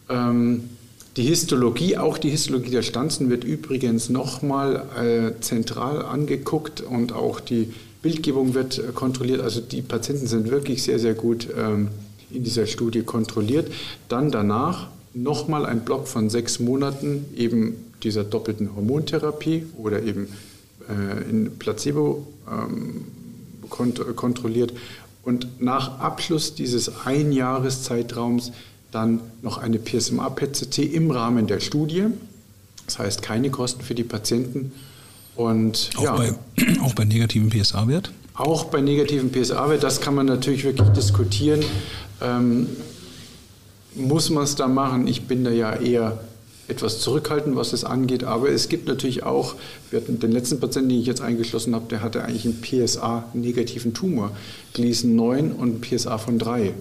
Ähm, 0.09 0.69
die 1.17 1.23
Histologie, 1.23 1.97
auch 1.97 2.17
die 2.17 2.29
Histologie 2.29 2.71
der 2.71 2.81
Stanzen 2.81 3.29
wird 3.29 3.43
übrigens 3.43 4.09
nochmal 4.09 4.85
äh, 4.97 5.41
zentral 5.41 6.05
angeguckt 6.05 6.81
und 6.81 7.13
auch 7.13 7.39
die 7.39 7.73
Bildgebung 8.01 8.53
wird 8.53 8.79
äh, 8.79 8.91
kontrolliert. 8.93 9.41
Also 9.41 9.59
die 9.59 9.81
Patienten 9.81 10.27
sind 10.27 10.49
wirklich 10.49 10.83
sehr, 10.83 10.99
sehr 10.99 11.13
gut 11.13 11.47
ähm, 11.57 11.89
in 12.31 12.43
dieser 12.43 12.67
Studie 12.67 13.01
kontrolliert. 13.01 13.71
Dann 14.07 14.31
danach 14.31 14.87
nochmal 15.13 15.65
ein 15.65 15.81
Block 15.81 16.07
von 16.07 16.29
sechs 16.29 16.59
Monaten 16.59 17.25
eben 17.35 17.75
dieser 18.03 18.23
doppelten 18.23 18.75
Hormontherapie 18.75 19.65
oder 19.77 20.03
eben 20.03 20.29
in 21.29 21.57
Placebo 21.59 22.27
ähm, 22.49 23.05
kont 23.69 24.15
kontrolliert. 24.15 24.73
Und 25.23 25.61
nach 25.61 25.99
Abschluss 25.99 26.55
dieses 26.55 27.05
Einjahreszeitraums 27.05 28.51
dann 28.91 29.19
noch 29.41 29.57
eine 29.57 29.77
PSMA-PET-CT 29.77 30.79
im 30.79 31.11
Rahmen 31.11 31.47
der 31.47 31.59
Studie. 31.59 32.05
Das 32.85 32.99
heißt, 32.99 33.21
keine 33.21 33.51
Kosten 33.51 33.81
für 33.81 33.93
die 33.93 34.03
Patienten. 34.03 34.71
Und, 35.35 35.91
auch, 35.97 36.03
ja, 36.03 36.15
bei, 36.15 36.33
auch 36.81 36.93
bei 36.95 37.05
negativem 37.05 37.49
PSA-Wert? 37.49 38.11
Auch 38.33 38.65
bei 38.65 38.81
negativem 38.81 39.31
PSA-Wert, 39.31 39.83
das 39.83 40.01
kann 40.01 40.15
man 40.15 40.25
natürlich 40.25 40.63
wirklich 40.63 40.89
diskutieren. 40.89 41.63
Ähm, 42.21 42.67
muss 43.95 44.29
man 44.29 44.43
es 44.43 44.55
da 44.55 44.67
machen? 44.67 45.07
Ich 45.07 45.27
bin 45.27 45.43
da 45.43 45.51
ja 45.51 45.75
eher 45.75 46.19
etwas 46.69 46.99
zurückhaltend, 46.99 47.55
was 47.55 47.71
das 47.71 47.83
angeht. 47.83 48.23
Aber 48.23 48.49
es 48.49 48.69
gibt 48.69 48.87
natürlich 48.87 49.23
auch, 49.23 49.55
wir 49.89 49.99
hatten 49.99 50.19
den 50.19 50.31
letzten 50.31 50.59
Patienten, 50.59 50.89
den 50.89 50.99
ich 50.99 51.07
jetzt 51.07 51.21
eingeschlossen 51.21 51.75
habe, 51.75 51.85
der 51.89 52.01
hatte 52.01 52.23
eigentlich 52.23 52.45
einen 52.45 52.61
PSA-negativen 52.61 53.93
Tumor, 53.93 54.31
Gleason 54.73 55.15
9 55.15 55.51
und 55.51 55.81
PSA 55.81 56.17
von 56.17 56.39
3. 56.39 56.73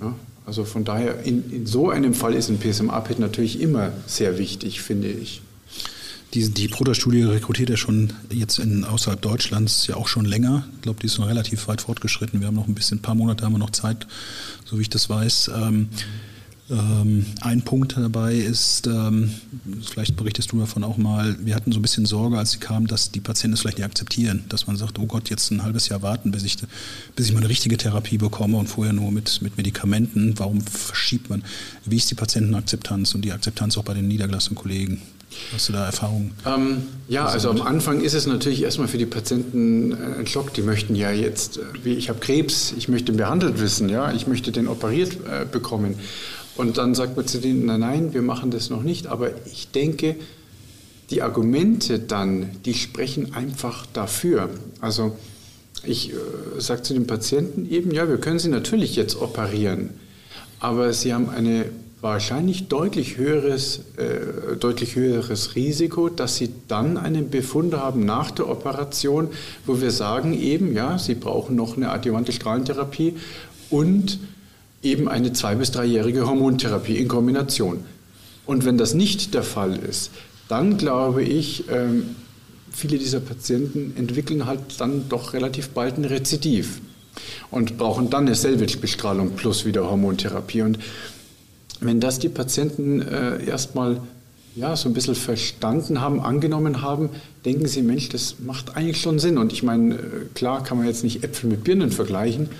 Ja, 0.00 0.14
also 0.44 0.64
von 0.64 0.84
daher, 0.84 1.22
in, 1.22 1.50
in, 1.50 1.66
so 1.66 1.90
einem 1.90 2.14
Fall 2.14 2.34
ist 2.34 2.48
ein 2.48 2.58
PSMA-PET 2.58 3.20
natürlich 3.20 3.60
immer 3.60 3.92
sehr 4.06 4.38
wichtig, 4.38 4.82
finde 4.82 5.08
ich. 5.08 5.40
Die, 6.34 6.48
die 6.48 6.66
Proda-Studie 6.66 7.22
rekrutiert 7.22 7.68
ja 7.68 7.76
schon 7.76 8.14
jetzt 8.30 8.58
in, 8.58 8.84
außerhalb 8.84 9.20
Deutschlands 9.20 9.86
ja 9.86 9.96
auch 9.96 10.08
schon 10.08 10.24
länger. 10.24 10.66
Ich 10.76 10.82
glaube, 10.82 10.98
die 11.00 11.06
ist 11.06 11.16
schon 11.16 11.26
relativ 11.26 11.68
weit 11.68 11.82
fortgeschritten. 11.82 12.40
Wir 12.40 12.48
haben 12.48 12.54
noch 12.54 12.68
ein 12.68 12.74
bisschen, 12.74 12.98
ein 12.98 13.02
paar 13.02 13.14
Monate 13.14 13.44
haben 13.44 13.52
wir 13.52 13.58
noch 13.58 13.70
Zeit, 13.70 14.06
so 14.64 14.78
wie 14.78 14.82
ich 14.82 14.90
das 14.90 15.08
weiß. 15.10 15.50
Ähm, 15.54 15.74
mhm 15.76 15.88
ein 16.68 17.62
Punkt 17.64 17.96
dabei 17.96 18.34
ist, 18.34 18.86
ähm, 18.86 19.32
vielleicht 19.82 20.16
berichtest 20.16 20.52
du 20.52 20.60
davon 20.60 20.84
auch 20.84 20.96
mal, 20.96 21.36
wir 21.40 21.54
hatten 21.54 21.72
so 21.72 21.78
ein 21.78 21.82
bisschen 21.82 22.06
Sorge, 22.06 22.38
als 22.38 22.52
sie 22.52 22.58
kamen, 22.58 22.86
dass 22.86 23.10
die 23.10 23.20
Patienten 23.20 23.54
es 23.54 23.60
vielleicht 23.60 23.78
nicht 23.78 23.84
akzeptieren, 23.84 24.44
dass 24.48 24.66
man 24.66 24.76
sagt, 24.76 24.98
oh 24.98 25.06
Gott, 25.06 25.28
jetzt 25.28 25.50
ein 25.50 25.62
halbes 25.64 25.88
Jahr 25.88 26.02
warten, 26.02 26.30
bis 26.30 26.44
ich, 26.44 26.56
bis 27.16 27.26
ich 27.26 27.32
mal 27.32 27.40
eine 27.40 27.48
richtige 27.48 27.76
Therapie 27.76 28.16
bekomme 28.16 28.56
und 28.56 28.68
vorher 28.68 28.92
nur 28.92 29.10
mit, 29.10 29.42
mit 29.42 29.56
Medikamenten. 29.56 30.38
Warum 30.38 30.60
verschiebt 30.60 31.28
man? 31.30 31.42
Wie 31.84 31.96
ist 31.96 32.10
die 32.10 32.14
Patientenakzeptanz 32.14 33.14
und 33.14 33.22
die 33.22 33.32
Akzeptanz 33.32 33.76
auch 33.76 33.84
bei 33.84 33.94
den 33.94 34.08
niedergelassenen 34.08 34.56
Kollegen? 34.56 35.02
Hast 35.52 35.68
du 35.68 35.72
da 35.72 35.86
Erfahrungen? 35.86 36.32
Ähm, 36.46 36.82
ja, 37.08 37.26
also 37.26 37.50
am 37.50 37.62
Anfang 37.62 38.00
ist 38.00 38.14
es 38.14 38.26
natürlich 38.26 38.62
erstmal 38.62 38.88
für 38.88 38.98
die 38.98 39.06
Patienten 39.06 39.92
äh, 39.92 40.20
ein 40.20 40.26
Schock. 40.26 40.52
Die 40.54 40.62
möchten 40.62 40.94
ja 40.94 41.10
jetzt, 41.10 41.58
äh, 41.84 41.88
ich 41.88 42.08
habe 42.08 42.20
Krebs, 42.20 42.74
ich 42.76 42.88
möchte 42.88 43.12
behandelt 43.12 43.60
wissen, 43.60 43.88
ja, 43.88 44.12
ich 44.12 44.26
möchte 44.26 44.52
den 44.52 44.68
operiert 44.68 45.16
äh, 45.26 45.44
bekommen. 45.50 45.96
Und 46.56 46.76
dann 46.76 46.94
sagt 46.94 47.16
man 47.16 47.26
zu 47.26 47.38
denen, 47.38 47.66
nein, 47.66 47.80
nein, 47.80 48.14
wir 48.14 48.22
machen 48.22 48.50
das 48.50 48.70
noch 48.70 48.82
nicht. 48.82 49.06
Aber 49.06 49.30
ich 49.46 49.70
denke, 49.70 50.16
die 51.10 51.22
Argumente 51.22 51.98
dann, 51.98 52.50
die 52.64 52.74
sprechen 52.74 53.34
einfach 53.34 53.86
dafür. 53.92 54.50
Also 54.80 55.16
ich 55.84 56.12
äh, 56.12 56.14
sage 56.58 56.82
zu 56.82 56.94
den 56.94 57.06
Patienten 57.06 57.70
eben, 57.70 57.90
ja, 57.90 58.08
wir 58.08 58.18
können 58.18 58.38
sie 58.38 58.48
natürlich 58.48 58.96
jetzt 58.96 59.20
operieren, 59.20 59.90
aber 60.60 60.92
sie 60.92 61.12
haben 61.12 61.28
eine 61.28 61.66
wahrscheinlich 62.00 62.68
deutlich 62.68 63.16
höheres, 63.16 63.80
äh, 63.96 64.56
deutlich 64.58 64.96
höheres 64.96 65.54
Risiko, 65.54 66.08
dass 66.08 66.36
sie 66.36 66.50
dann 66.66 66.96
einen 66.96 67.30
Befund 67.30 67.74
haben 67.74 68.04
nach 68.04 68.32
der 68.32 68.48
Operation, 68.48 69.28
wo 69.66 69.80
wir 69.80 69.92
sagen 69.92 70.34
eben, 70.34 70.74
ja, 70.74 70.98
sie 70.98 71.14
brauchen 71.14 71.56
noch 71.56 71.76
eine 71.76 71.90
adjuvante 71.90 72.32
Strahlentherapie 72.32 73.14
und 73.70 74.18
eben 74.82 75.08
eine 75.08 75.32
zwei- 75.32 75.54
bis 75.54 75.70
dreijährige 75.70 76.26
Hormontherapie 76.26 76.96
in 76.96 77.08
Kombination. 77.08 77.84
Und 78.46 78.64
wenn 78.64 78.78
das 78.78 78.94
nicht 78.94 79.34
der 79.34 79.42
Fall 79.42 79.76
ist, 79.76 80.10
dann 80.48 80.76
glaube 80.76 81.22
ich, 81.22 81.64
ähm, 81.70 82.16
viele 82.70 82.98
dieser 82.98 83.20
Patienten 83.20 83.94
entwickeln 83.96 84.46
halt 84.46 84.60
dann 84.78 85.08
doch 85.08 85.32
relativ 85.34 85.70
bald 85.70 85.98
ein 85.98 86.04
Rezidiv 86.04 86.80
und 87.50 87.76
brauchen 87.78 88.10
dann 88.10 88.26
eine 88.26 88.34
Selvidge-Bestrahlung 88.34 89.32
plus 89.32 89.64
wieder 89.64 89.88
Hormontherapie. 89.88 90.62
Und 90.62 90.78
wenn 91.80 92.00
das 92.00 92.18
die 92.18 92.28
Patienten 92.28 93.02
äh, 93.02 93.44
erstmal 93.44 94.00
ja, 94.54 94.76
so 94.76 94.88
ein 94.88 94.92
bisschen 94.92 95.14
verstanden 95.14 96.00
haben, 96.00 96.20
angenommen 96.20 96.82
haben, 96.82 97.10
denken 97.44 97.66
sie, 97.66 97.82
Mensch, 97.82 98.10
das 98.10 98.36
macht 98.44 98.76
eigentlich 98.76 99.00
schon 99.00 99.18
Sinn. 99.18 99.38
Und 99.38 99.52
ich 99.52 99.62
meine, 99.62 99.94
äh, 99.94 99.98
klar 100.34 100.62
kann 100.62 100.78
man 100.78 100.86
jetzt 100.86 101.04
nicht 101.04 101.24
Äpfel 101.24 101.48
mit 101.48 101.64
Birnen 101.64 101.90
vergleichen, 101.90 102.50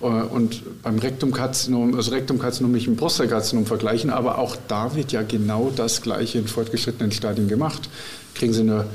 und 0.00 0.82
beim 0.82 0.98
Rektumkarzinom, 0.98 1.94
also 1.94 2.12
Rektumkarzinom 2.12 2.72
nicht 2.72 2.88
mit 2.88 2.96
dem 2.96 2.98
Prostatakarzinom 2.98 3.66
vergleichen, 3.66 4.10
aber 4.10 4.38
auch 4.38 4.56
da 4.68 4.94
wird 4.96 5.12
ja 5.12 5.22
genau 5.22 5.70
das 5.74 6.00
Gleiche 6.00 6.38
in 6.38 6.46
fortgeschrittenen 6.46 7.12
Stadien 7.12 7.48
gemacht. 7.48 7.88
Kriegen 8.34 8.52
Sie 8.52 8.60
eine 8.60 8.86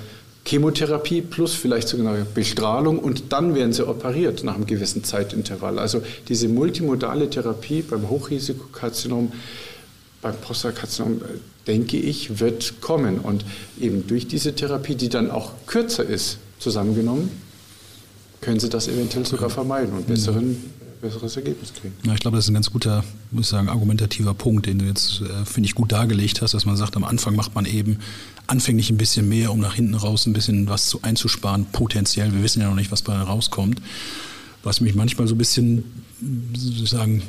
Chemotherapie 0.45 1.21
plus 1.21 1.55
vielleicht 1.55 1.87
sogar 1.87 2.13
eine 2.13 2.25
Bestrahlung 2.25 2.99
und 2.99 3.31
dann 3.33 3.55
werden 3.55 3.73
sie 3.73 3.87
operiert 3.87 4.43
nach 4.43 4.55
einem 4.55 4.67
gewissen 4.67 5.03
Zeitintervall. 5.03 5.79
Also 5.79 6.03
diese 6.27 6.47
multimodale 6.47 7.29
Therapie 7.29 7.81
beim 7.81 8.09
Hochrisikokarzinom, 8.09 9.31
beim 10.21 10.35
Prostatakarzinom, 10.35 11.21
äh, 11.21 11.25
denke 11.65 11.97
ich, 11.97 12.39
wird 12.39 12.79
kommen. 12.79 13.19
Und 13.19 13.43
eben 13.79 14.05
durch 14.05 14.27
diese 14.27 14.53
Therapie, 14.53 14.95
die 14.95 15.09
dann 15.09 15.31
auch 15.31 15.51
kürzer 15.65 16.05
ist, 16.05 16.37
zusammengenommen, 16.59 17.31
können 18.41 18.59
Sie 18.59 18.69
das 18.69 18.87
eventuell 18.87 19.25
sogar 19.25 19.49
vermeiden 19.49 19.93
und 19.95 20.05
besseren 20.05 20.63
besseres 21.05 21.35
Ergebnis 21.35 21.73
kriegen. 21.73 21.93
Ja, 22.05 22.13
ich 22.13 22.19
glaube, 22.19 22.37
das 22.37 22.45
ist 22.45 22.49
ein 22.49 22.55
ganz 22.55 22.71
guter, 22.71 23.03
muss 23.31 23.45
ich 23.45 23.49
sagen, 23.49 23.69
argumentativer 23.69 24.33
Punkt, 24.33 24.65
den 24.65 24.79
du 24.79 24.85
jetzt, 24.85 25.21
äh, 25.21 25.45
finde 25.45 25.67
ich, 25.67 25.75
gut 25.75 25.91
dargelegt 25.91 26.41
hast, 26.41 26.53
dass 26.53 26.65
man 26.65 26.75
sagt, 26.75 26.95
am 26.95 27.03
Anfang 27.03 27.35
macht 27.35 27.55
man 27.55 27.65
eben 27.65 27.99
anfänglich 28.47 28.89
ein 28.89 28.97
bisschen 28.97 29.29
mehr, 29.29 29.51
um 29.51 29.59
nach 29.59 29.75
hinten 29.75 29.95
raus 29.95 30.25
ein 30.25 30.33
bisschen 30.33 30.67
was 30.67 30.87
zu, 30.87 31.01
einzusparen, 31.01 31.65
potenziell. 31.71 32.33
Wir 32.33 32.43
wissen 32.43 32.61
ja 32.61 32.69
noch 32.69 32.75
nicht, 32.75 32.91
was 32.91 33.01
bei 33.01 33.15
rauskommt. 33.15 33.81
Was 34.63 34.81
mich 34.81 34.95
manchmal 34.95 35.27
so 35.27 35.35
ein 35.35 35.37
bisschen, 35.37 35.83
sagen, 36.85 37.21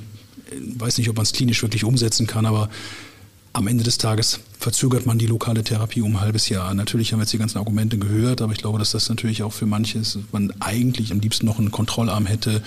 weiß 0.78 0.98
nicht, 0.98 1.08
ob 1.08 1.16
man 1.16 1.24
es 1.24 1.32
klinisch 1.32 1.62
wirklich 1.62 1.84
umsetzen 1.84 2.26
kann, 2.26 2.46
aber 2.46 2.70
am 3.56 3.68
Ende 3.68 3.84
des 3.84 3.96
Tages 3.96 4.40
verzögert 4.58 5.06
man 5.06 5.18
die 5.18 5.26
lokale 5.26 5.64
Therapie 5.64 6.02
um 6.02 6.16
ein 6.16 6.20
halbes 6.20 6.50
Jahr. 6.50 6.74
Natürlich 6.74 7.12
haben 7.12 7.20
wir 7.20 7.22
jetzt 7.22 7.32
die 7.32 7.38
ganzen 7.38 7.56
Argumente 7.56 7.96
gehört, 7.96 8.42
aber 8.42 8.52
ich 8.52 8.58
glaube, 8.58 8.78
dass 8.78 8.90
das 8.90 9.08
natürlich 9.08 9.42
auch 9.42 9.52
für 9.54 9.64
manche 9.64 9.98
ist, 9.98 10.18
man 10.30 10.52
eigentlich 10.60 11.10
am 11.10 11.20
liebsten 11.20 11.46
noch 11.46 11.58
einen 11.58 11.70
Kontrollarm 11.70 12.26
hätte, 12.26 12.62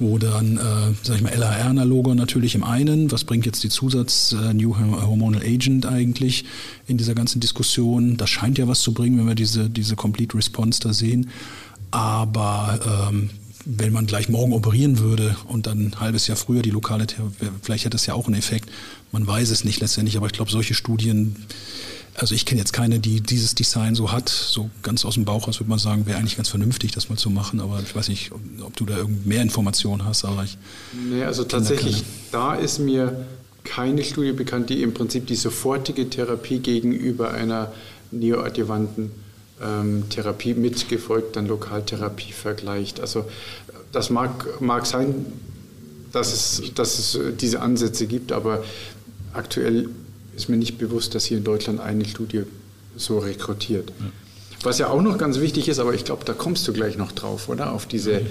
wo 0.00 0.18
dann, 0.18 0.56
äh, 0.56 0.94
sag 1.04 1.16
ich 1.16 1.22
mal, 1.22 1.32
LHR-Analoge 1.32 2.16
natürlich 2.16 2.56
im 2.56 2.64
einen, 2.64 3.12
was 3.12 3.22
bringt 3.22 3.46
jetzt 3.46 3.62
die 3.62 3.68
Zusatz 3.68 4.32
äh, 4.32 4.52
New 4.52 4.76
Hormonal 4.76 5.40
Agent 5.40 5.86
eigentlich 5.86 6.44
in 6.88 6.98
dieser 6.98 7.14
ganzen 7.14 7.38
Diskussion? 7.38 8.16
Das 8.16 8.28
scheint 8.28 8.58
ja 8.58 8.66
was 8.66 8.80
zu 8.80 8.92
bringen, 8.92 9.16
wenn 9.18 9.28
wir 9.28 9.36
diese, 9.36 9.70
diese 9.70 9.94
Complete 9.94 10.36
Response 10.36 10.80
da 10.80 10.92
sehen. 10.92 11.30
Aber 11.92 13.08
ähm, 13.08 13.30
wenn 13.66 13.92
man 13.92 14.06
gleich 14.06 14.28
morgen 14.28 14.52
operieren 14.52 14.98
würde 14.98 15.36
und 15.48 15.66
dann 15.66 15.86
ein 15.86 16.00
halbes 16.00 16.26
Jahr 16.26 16.36
früher 16.36 16.62
die 16.62 16.70
lokale 16.70 17.06
Therapie, 17.06 17.46
vielleicht 17.62 17.84
hätte 17.84 17.94
das 17.94 18.06
ja 18.06 18.14
auch 18.14 18.26
einen 18.26 18.36
Effekt. 18.36 18.70
Man 19.12 19.26
weiß 19.26 19.50
es 19.50 19.64
nicht 19.64 19.80
letztendlich, 19.80 20.16
aber 20.16 20.26
ich 20.26 20.32
glaube, 20.32 20.50
solche 20.50 20.74
Studien, 20.74 21.36
also 22.14 22.34
ich 22.34 22.44
kenne 22.44 22.60
jetzt 22.60 22.72
keine, 22.72 23.00
die 23.00 23.20
dieses 23.20 23.54
Design 23.54 23.94
so 23.94 24.12
hat, 24.12 24.28
so 24.28 24.70
ganz 24.82 25.04
aus 25.04 25.14
dem 25.14 25.24
Bauch 25.24 25.48
aus 25.48 25.60
würde 25.60 25.70
man 25.70 25.78
sagen, 25.78 26.06
wäre 26.06 26.18
eigentlich 26.18 26.36
ganz 26.36 26.48
vernünftig, 26.48 26.92
das 26.92 27.08
mal 27.08 27.16
zu 27.16 27.30
machen, 27.30 27.60
aber 27.60 27.80
ich 27.80 27.94
weiß 27.94 28.08
nicht, 28.08 28.32
ob 28.60 28.76
du 28.76 28.84
da 28.84 28.96
mehr 29.24 29.42
Informationen 29.42 30.04
hast, 30.04 30.24
aber 30.24 30.44
ich. 30.44 30.58
Nee, 31.10 31.24
also 31.24 31.44
tatsächlich, 31.44 32.04
da, 32.32 32.54
da 32.54 32.60
ist 32.60 32.78
mir 32.78 33.26
keine 33.64 34.04
Studie 34.04 34.32
bekannt, 34.32 34.68
die 34.68 34.82
im 34.82 34.92
Prinzip 34.92 35.26
die 35.26 35.36
sofortige 35.36 36.10
Therapie 36.10 36.58
gegenüber 36.58 37.32
einer 37.32 37.72
neoadjuvanten 38.10 39.23
ähm, 39.62 40.04
Therapie 40.08 40.54
mit 40.54 40.88
gefolgter 40.88 41.42
Lokaltherapie 41.42 42.32
vergleicht. 42.32 43.00
Also 43.00 43.24
das 43.92 44.10
mag, 44.10 44.60
mag 44.60 44.86
sein, 44.86 45.26
dass 46.12 46.32
es, 46.32 46.74
dass 46.74 46.98
es 46.98 47.14
äh, 47.14 47.32
diese 47.32 47.60
Ansätze 47.60 48.06
gibt, 48.06 48.32
aber 48.32 48.64
aktuell 49.32 49.88
ist 50.36 50.48
mir 50.48 50.56
nicht 50.56 50.78
bewusst, 50.78 51.14
dass 51.14 51.24
hier 51.24 51.38
in 51.38 51.44
Deutschland 51.44 51.80
eine 51.80 52.04
Studie 52.04 52.42
so 52.96 53.18
rekrutiert. 53.18 53.90
Ja. 54.00 54.06
Was 54.62 54.78
ja 54.78 54.88
auch 54.88 55.02
noch 55.02 55.18
ganz 55.18 55.40
wichtig 55.40 55.68
ist, 55.68 55.78
aber 55.78 55.94
ich 55.94 56.04
glaube, 56.04 56.24
da 56.24 56.32
kommst 56.32 56.66
du 56.66 56.72
gleich 56.72 56.96
noch 56.96 57.12
drauf, 57.12 57.48
oder? 57.48 57.72
Auf 57.72 57.86
diese 57.86 58.22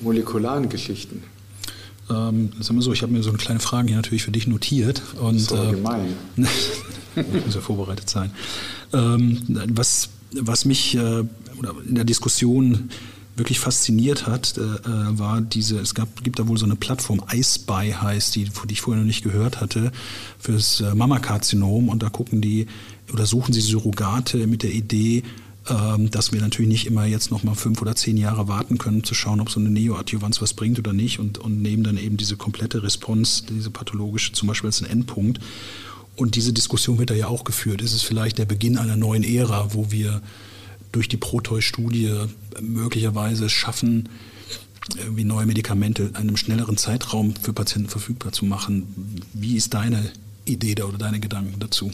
molekularen 0.00 0.68
Geschichten. 0.68 1.22
Ähm, 2.10 2.50
sagen 2.60 2.76
wir 2.76 2.82
so, 2.82 2.92
ich 2.92 3.02
habe 3.02 3.12
mir 3.12 3.22
so 3.22 3.30
eine 3.30 3.38
kleine 3.38 3.60
Frage 3.60 3.88
hier 3.88 3.96
natürlich 3.96 4.22
für 4.22 4.30
dich 4.30 4.46
notiert. 4.46 5.00
Und, 5.20 5.38
so 5.38 5.56
äh, 5.56 5.70
gemein. 5.70 6.16
ich 6.36 7.44
muss 7.46 7.54
ja 7.54 7.60
vorbereitet 7.60 8.10
sein. 8.10 8.32
Ähm, 8.92 9.40
was 9.72 10.10
was 10.32 10.64
mich 10.64 10.96
äh, 10.96 11.20
in 11.20 11.94
der 11.94 12.04
Diskussion 12.04 12.90
wirklich 13.36 13.58
fasziniert 13.58 14.26
hat, 14.26 14.58
äh, 14.58 14.60
äh, 14.60 15.18
war 15.18 15.40
diese, 15.40 15.78
es 15.78 15.94
gab, 15.94 16.22
gibt 16.22 16.38
da 16.38 16.46
wohl 16.46 16.58
so 16.58 16.66
eine 16.66 16.76
Plattform, 16.76 17.22
iSpy 17.32 17.94
heißt 18.00 18.36
die, 18.36 18.44
die 18.44 18.72
ich 18.72 18.80
vorher 18.80 19.00
noch 19.02 19.06
nicht 19.06 19.24
gehört 19.24 19.60
hatte, 19.60 19.92
fürs 20.38 20.80
äh, 20.80 20.94
Mammakarzinom. 20.94 21.88
Und 21.88 22.02
da 22.02 22.10
gucken 22.10 22.40
die 22.40 22.66
oder 23.12 23.26
suchen 23.26 23.52
sie 23.52 23.60
Surrogate 23.60 24.46
mit 24.46 24.62
der 24.62 24.72
Idee, 24.72 25.22
ähm, 25.68 26.10
dass 26.10 26.32
wir 26.32 26.40
natürlich 26.40 26.70
nicht 26.70 26.86
immer 26.86 27.06
jetzt 27.06 27.30
noch 27.30 27.42
mal 27.42 27.54
fünf 27.54 27.80
oder 27.80 27.96
zehn 27.96 28.16
Jahre 28.16 28.46
warten 28.46 28.78
können, 28.78 29.04
zu 29.04 29.14
schauen, 29.14 29.40
ob 29.40 29.50
so 29.50 29.58
eine 29.58 29.70
Neoadjuvanz 29.70 30.40
was 30.42 30.54
bringt 30.54 30.78
oder 30.78 30.92
nicht 30.92 31.18
und, 31.18 31.38
und 31.38 31.62
nehmen 31.62 31.82
dann 31.82 31.96
eben 31.96 32.16
diese 32.16 32.36
komplette 32.36 32.82
Response, 32.82 33.44
diese 33.48 33.70
pathologische 33.70 34.32
zum 34.32 34.48
Beispiel 34.48 34.68
als 34.68 34.82
einen 34.82 34.92
Endpunkt 34.92 35.40
und 36.16 36.36
diese 36.36 36.52
Diskussion 36.52 36.98
wird 36.98 37.10
da 37.10 37.14
ja 37.14 37.28
auch 37.28 37.44
geführt. 37.44 37.82
Ist 37.82 37.94
es 37.94 38.02
vielleicht 38.02 38.38
der 38.38 38.44
Beginn 38.44 38.78
einer 38.78 38.96
neuen 38.96 39.24
Ära, 39.24 39.74
wo 39.74 39.90
wir 39.90 40.20
durch 40.92 41.08
die 41.08 41.16
Proteus-Studie 41.16 42.26
möglicherweise 42.60 43.48
schaffen, 43.48 44.08
irgendwie 44.96 45.24
neue 45.24 45.46
Medikamente 45.46 46.04
in 46.04 46.16
einem 46.16 46.36
schnelleren 46.36 46.76
Zeitraum 46.76 47.34
für 47.36 47.52
Patienten 47.52 47.88
verfügbar 47.88 48.32
zu 48.32 48.44
machen? 48.44 49.22
Wie 49.32 49.56
ist 49.56 49.74
deine 49.74 50.10
Idee 50.44 50.74
da 50.74 50.84
oder 50.84 50.98
deine 50.98 51.20
Gedanken 51.20 51.58
dazu? 51.60 51.90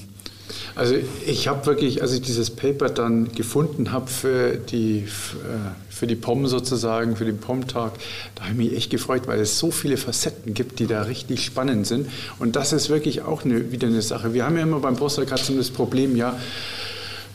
Also 0.74 0.94
ich 1.26 1.48
habe 1.48 1.66
wirklich, 1.66 2.02
als 2.02 2.12
ich 2.12 2.22
dieses 2.22 2.50
Paper 2.50 2.88
dann 2.88 3.32
gefunden 3.32 3.92
habe 3.92 4.08
für 4.08 4.56
die, 4.56 4.98
äh, 4.98 5.04
für 5.88 6.06
die 6.06 6.16
POM 6.16 6.46
sozusagen, 6.46 7.16
für 7.16 7.24
den 7.24 7.38
POM-Tag, 7.38 7.92
da 8.34 8.42
habe 8.42 8.52
ich 8.52 8.56
mich 8.58 8.76
echt 8.76 8.90
gefreut, 8.90 9.26
weil 9.26 9.40
es 9.40 9.58
so 9.58 9.70
viele 9.70 9.96
Facetten 9.96 10.54
gibt, 10.54 10.78
die 10.78 10.86
da 10.86 11.02
richtig 11.02 11.44
spannend 11.44 11.86
sind. 11.86 12.08
Und 12.38 12.56
das 12.56 12.72
ist 12.72 12.90
wirklich 12.90 13.22
auch 13.22 13.44
eine, 13.44 13.72
wieder 13.72 13.88
eine 13.88 14.02
Sache. 14.02 14.34
Wir 14.34 14.44
haben 14.44 14.56
ja 14.56 14.62
immer 14.62 14.80
beim 14.80 14.96
Prostatakarzinom 14.96 15.58
das 15.58 15.70
Problem, 15.70 16.16
ja, 16.16 16.38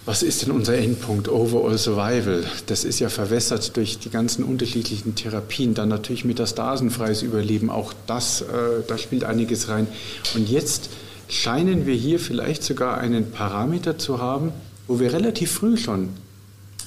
was 0.04 0.24
ist 0.24 0.42
denn 0.42 0.52
unser 0.52 0.76
Endpunkt 0.78 1.30
Overall 1.30 1.78
Survival? 1.78 2.44
Das 2.66 2.84
ist 2.84 3.00
ja 3.00 3.10
verwässert 3.10 3.78
durch 3.78 4.00
die 4.00 4.10
ganzen 4.10 4.44
unterschiedlichen 4.44 5.14
Therapien. 5.14 5.76
Dann 5.76 5.90
natürlich 5.90 6.26
metastasenfreies 6.26 7.22
Überleben, 7.22 7.70
auch 7.70 7.94
das, 8.08 8.42
äh, 8.42 8.46
da 8.88 8.98
spielt 8.98 9.24
einiges 9.24 9.70
rein. 9.70 9.86
Und 10.34 10.50
jetzt 10.50 10.90
scheinen 11.32 11.86
wir 11.86 11.96
hier 11.96 12.20
vielleicht 12.20 12.62
sogar 12.62 12.98
einen 12.98 13.32
Parameter 13.32 13.98
zu 13.98 14.20
haben, 14.20 14.52
wo 14.88 15.00
wir 15.00 15.14
relativ 15.14 15.52
früh 15.52 15.78
schon 15.78 16.10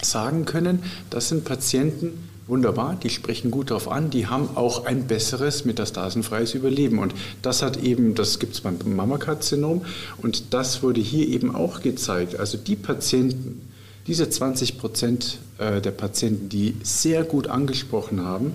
sagen 0.02 0.44
können, 0.44 0.82
das 1.08 1.30
sind 1.30 1.44
Patienten, 1.44 2.28
wunderbar, 2.46 2.94
die 3.02 3.08
sprechen 3.08 3.50
gut 3.50 3.70
darauf 3.70 3.90
an, 3.90 4.10
die 4.10 4.26
haben 4.26 4.50
auch 4.54 4.84
ein 4.84 5.06
besseres 5.06 5.64
metastasenfreies 5.64 6.52
Überleben. 6.52 6.98
Und 6.98 7.14
das 7.40 7.62
hat 7.62 7.78
eben, 7.78 8.14
das 8.14 8.38
gibt 8.38 8.54
es 8.54 8.60
beim 8.60 8.76
Mammakarzinom 8.84 9.86
und 10.18 10.52
das 10.52 10.82
wurde 10.82 11.00
hier 11.00 11.26
eben 11.26 11.54
auch 11.54 11.80
gezeigt. 11.80 12.38
Also 12.38 12.58
die 12.58 12.76
Patienten, 12.76 13.62
diese 14.06 14.28
20 14.28 14.76
Prozent 14.76 15.38
äh, 15.56 15.80
der 15.80 15.92
Patienten, 15.92 16.50
die 16.50 16.76
sehr 16.82 17.24
gut 17.24 17.46
angesprochen 17.46 18.22
haben, 18.22 18.52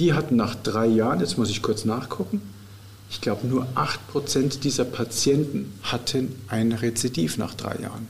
die 0.00 0.12
hatten 0.12 0.34
nach 0.34 0.56
drei 0.56 0.88
Jahren, 0.88 1.20
jetzt 1.20 1.38
muss 1.38 1.50
ich 1.50 1.62
kurz 1.62 1.84
nachgucken, 1.84 2.42
ich 3.12 3.20
glaube, 3.20 3.46
nur 3.46 3.66
8% 3.74 4.60
dieser 4.60 4.86
Patienten 4.86 5.70
hatten 5.82 6.34
ein 6.48 6.72
Rezidiv 6.72 7.36
nach 7.36 7.54
drei 7.54 7.76
Jahren. 7.76 8.08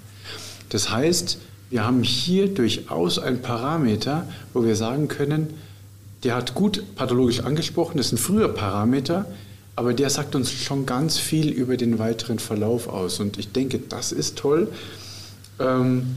Das 0.68 0.90
heißt, 0.90 1.38
wir 1.70 1.84
haben 1.84 2.04
hier 2.04 2.54
durchaus 2.54 3.18
einen 3.18 3.42
Parameter, 3.42 4.28
wo 4.54 4.64
wir 4.64 4.76
sagen 4.76 5.08
können, 5.08 5.54
der 6.22 6.36
hat 6.36 6.54
gut 6.54 6.84
pathologisch 6.94 7.40
angesprochen, 7.40 7.96
das 7.96 8.06
ist 8.06 8.12
ein 8.12 8.18
früher 8.18 8.48
Parameter, 8.48 9.26
aber 9.74 9.92
der 9.92 10.08
sagt 10.08 10.36
uns 10.36 10.52
schon 10.52 10.86
ganz 10.86 11.18
viel 11.18 11.50
über 11.50 11.76
den 11.76 11.98
weiteren 11.98 12.38
Verlauf 12.38 12.86
aus. 12.86 13.18
Und 13.18 13.38
ich 13.38 13.50
denke, 13.50 13.80
das 13.80 14.12
ist 14.12 14.38
toll, 14.38 14.68
ähm, 15.58 16.14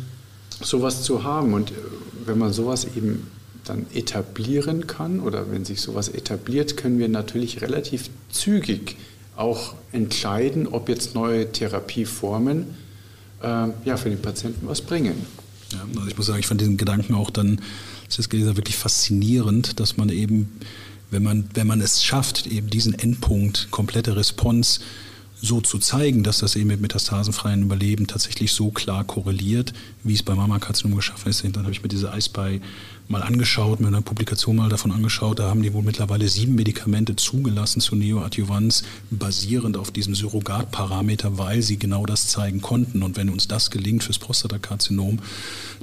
sowas 0.62 1.02
zu 1.02 1.24
haben. 1.24 1.56
Und 1.56 1.71
äh, 1.71 1.74
wenn 2.26 2.38
man 2.38 2.54
sowas 2.54 2.86
eben 2.95 3.32
dann 3.65 3.86
etablieren 3.93 4.88
kann 4.88 5.19
oder 5.19 5.51
wenn 5.51 5.65
sich 5.65 5.82
sowas 5.82 6.10
etabliert, 6.10 6.78
können 6.78 6.99
wir 6.99 7.10
natürlich 7.10 7.62
relativ 7.62 8.10
zügig 8.30 8.95
auch 9.36 9.73
entscheiden, 9.91 10.67
ob 10.67 10.88
jetzt 10.88 11.15
neue 11.15 11.51
Therapieformen 11.51 12.67
äh, 13.41 13.67
ja, 13.84 13.97
für 13.97 14.10
den 14.10 14.21
Patienten 14.21 14.67
was 14.67 14.82
bringen. 14.82 15.15
Ja, 15.73 15.80
also 15.95 16.08
ich 16.08 16.17
muss 16.17 16.28
sagen, 16.28 16.39
ich 16.39 16.47
fand 16.47 16.62
diesen 16.62 16.78
Gedanken 16.78 17.15
auch 17.15 17.30
dann, 17.30 17.60
das 18.08 18.19
ist 18.19 18.32
wirklich 18.32 18.78
faszinierend, 18.78 19.80
dass 19.80 19.97
man 19.97 20.10
eben, 20.10 20.60
wenn 21.12 21.23
man, 21.23 21.49
wenn 21.54 21.67
man 21.67 21.82
es 21.82 22.04
schafft, 22.04 22.47
eben 22.47 22.69
diesen 22.69 22.93
Endpunkt, 22.93 23.69
komplette 23.71 24.15
Response 24.15 24.80
so 25.41 25.62
zu 25.62 25.80
zeigen, 25.80 26.23
dass 26.23 26.39
das 26.39 26.56
eben 26.56 26.67
mit 26.67 26.82
metastasenfreien 26.82 27.63
Überleben 27.63 28.08
tatsächlich 28.08 28.51
so 28.51 28.71
klar 28.71 29.04
korreliert, 29.04 29.73
wie 30.04 30.13
es 30.13 30.23
bei 30.23 30.34
Mammakarzinom 30.34 30.95
geschaffen 30.95 31.30
ist. 31.30 31.43
Dann 31.43 31.63
habe 31.63 31.71
ich 31.71 31.84
mir 31.84 31.89
diese 31.89 32.12
iSpy 32.15 32.62
mal 33.08 33.22
angeschaut, 33.22 33.80
mir 33.80 33.88
eine 33.88 34.02
Publikation 34.02 34.56
mal 34.56 34.70
davon 34.70 34.91
angeschaut. 34.91 35.39
Da 35.39 35.50
haben 35.50 35.62
die 35.62 35.74
wohl 35.74 35.84
mittlerweile 35.84 36.28
sieben 36.28 36.56
Medikamente 36.56 37.15
zugelassen 37.15 37.82
zur 37.82 37.98
Neoadjuvanz, 37.98 38.84
basierend 39.12 39.78
auf 39.78 39.91
diesem 39.91 40.15
Surrogatparameter, 40.15 41.38
weil 41.38 41.62
sie 41.62 41.78
genau 41.78 42.06
das 42.06 42.28
zeigen 42.28 42.62
konnten. 42.62 43.04
Und 43.04 43.18
wenn 43.18 43.30
uns 43.30 43.48
das 43.48 43.70
gelingt 43.70 44.04
fürs 44.04 44.20
Prostatakarzinom, 44.20 45.20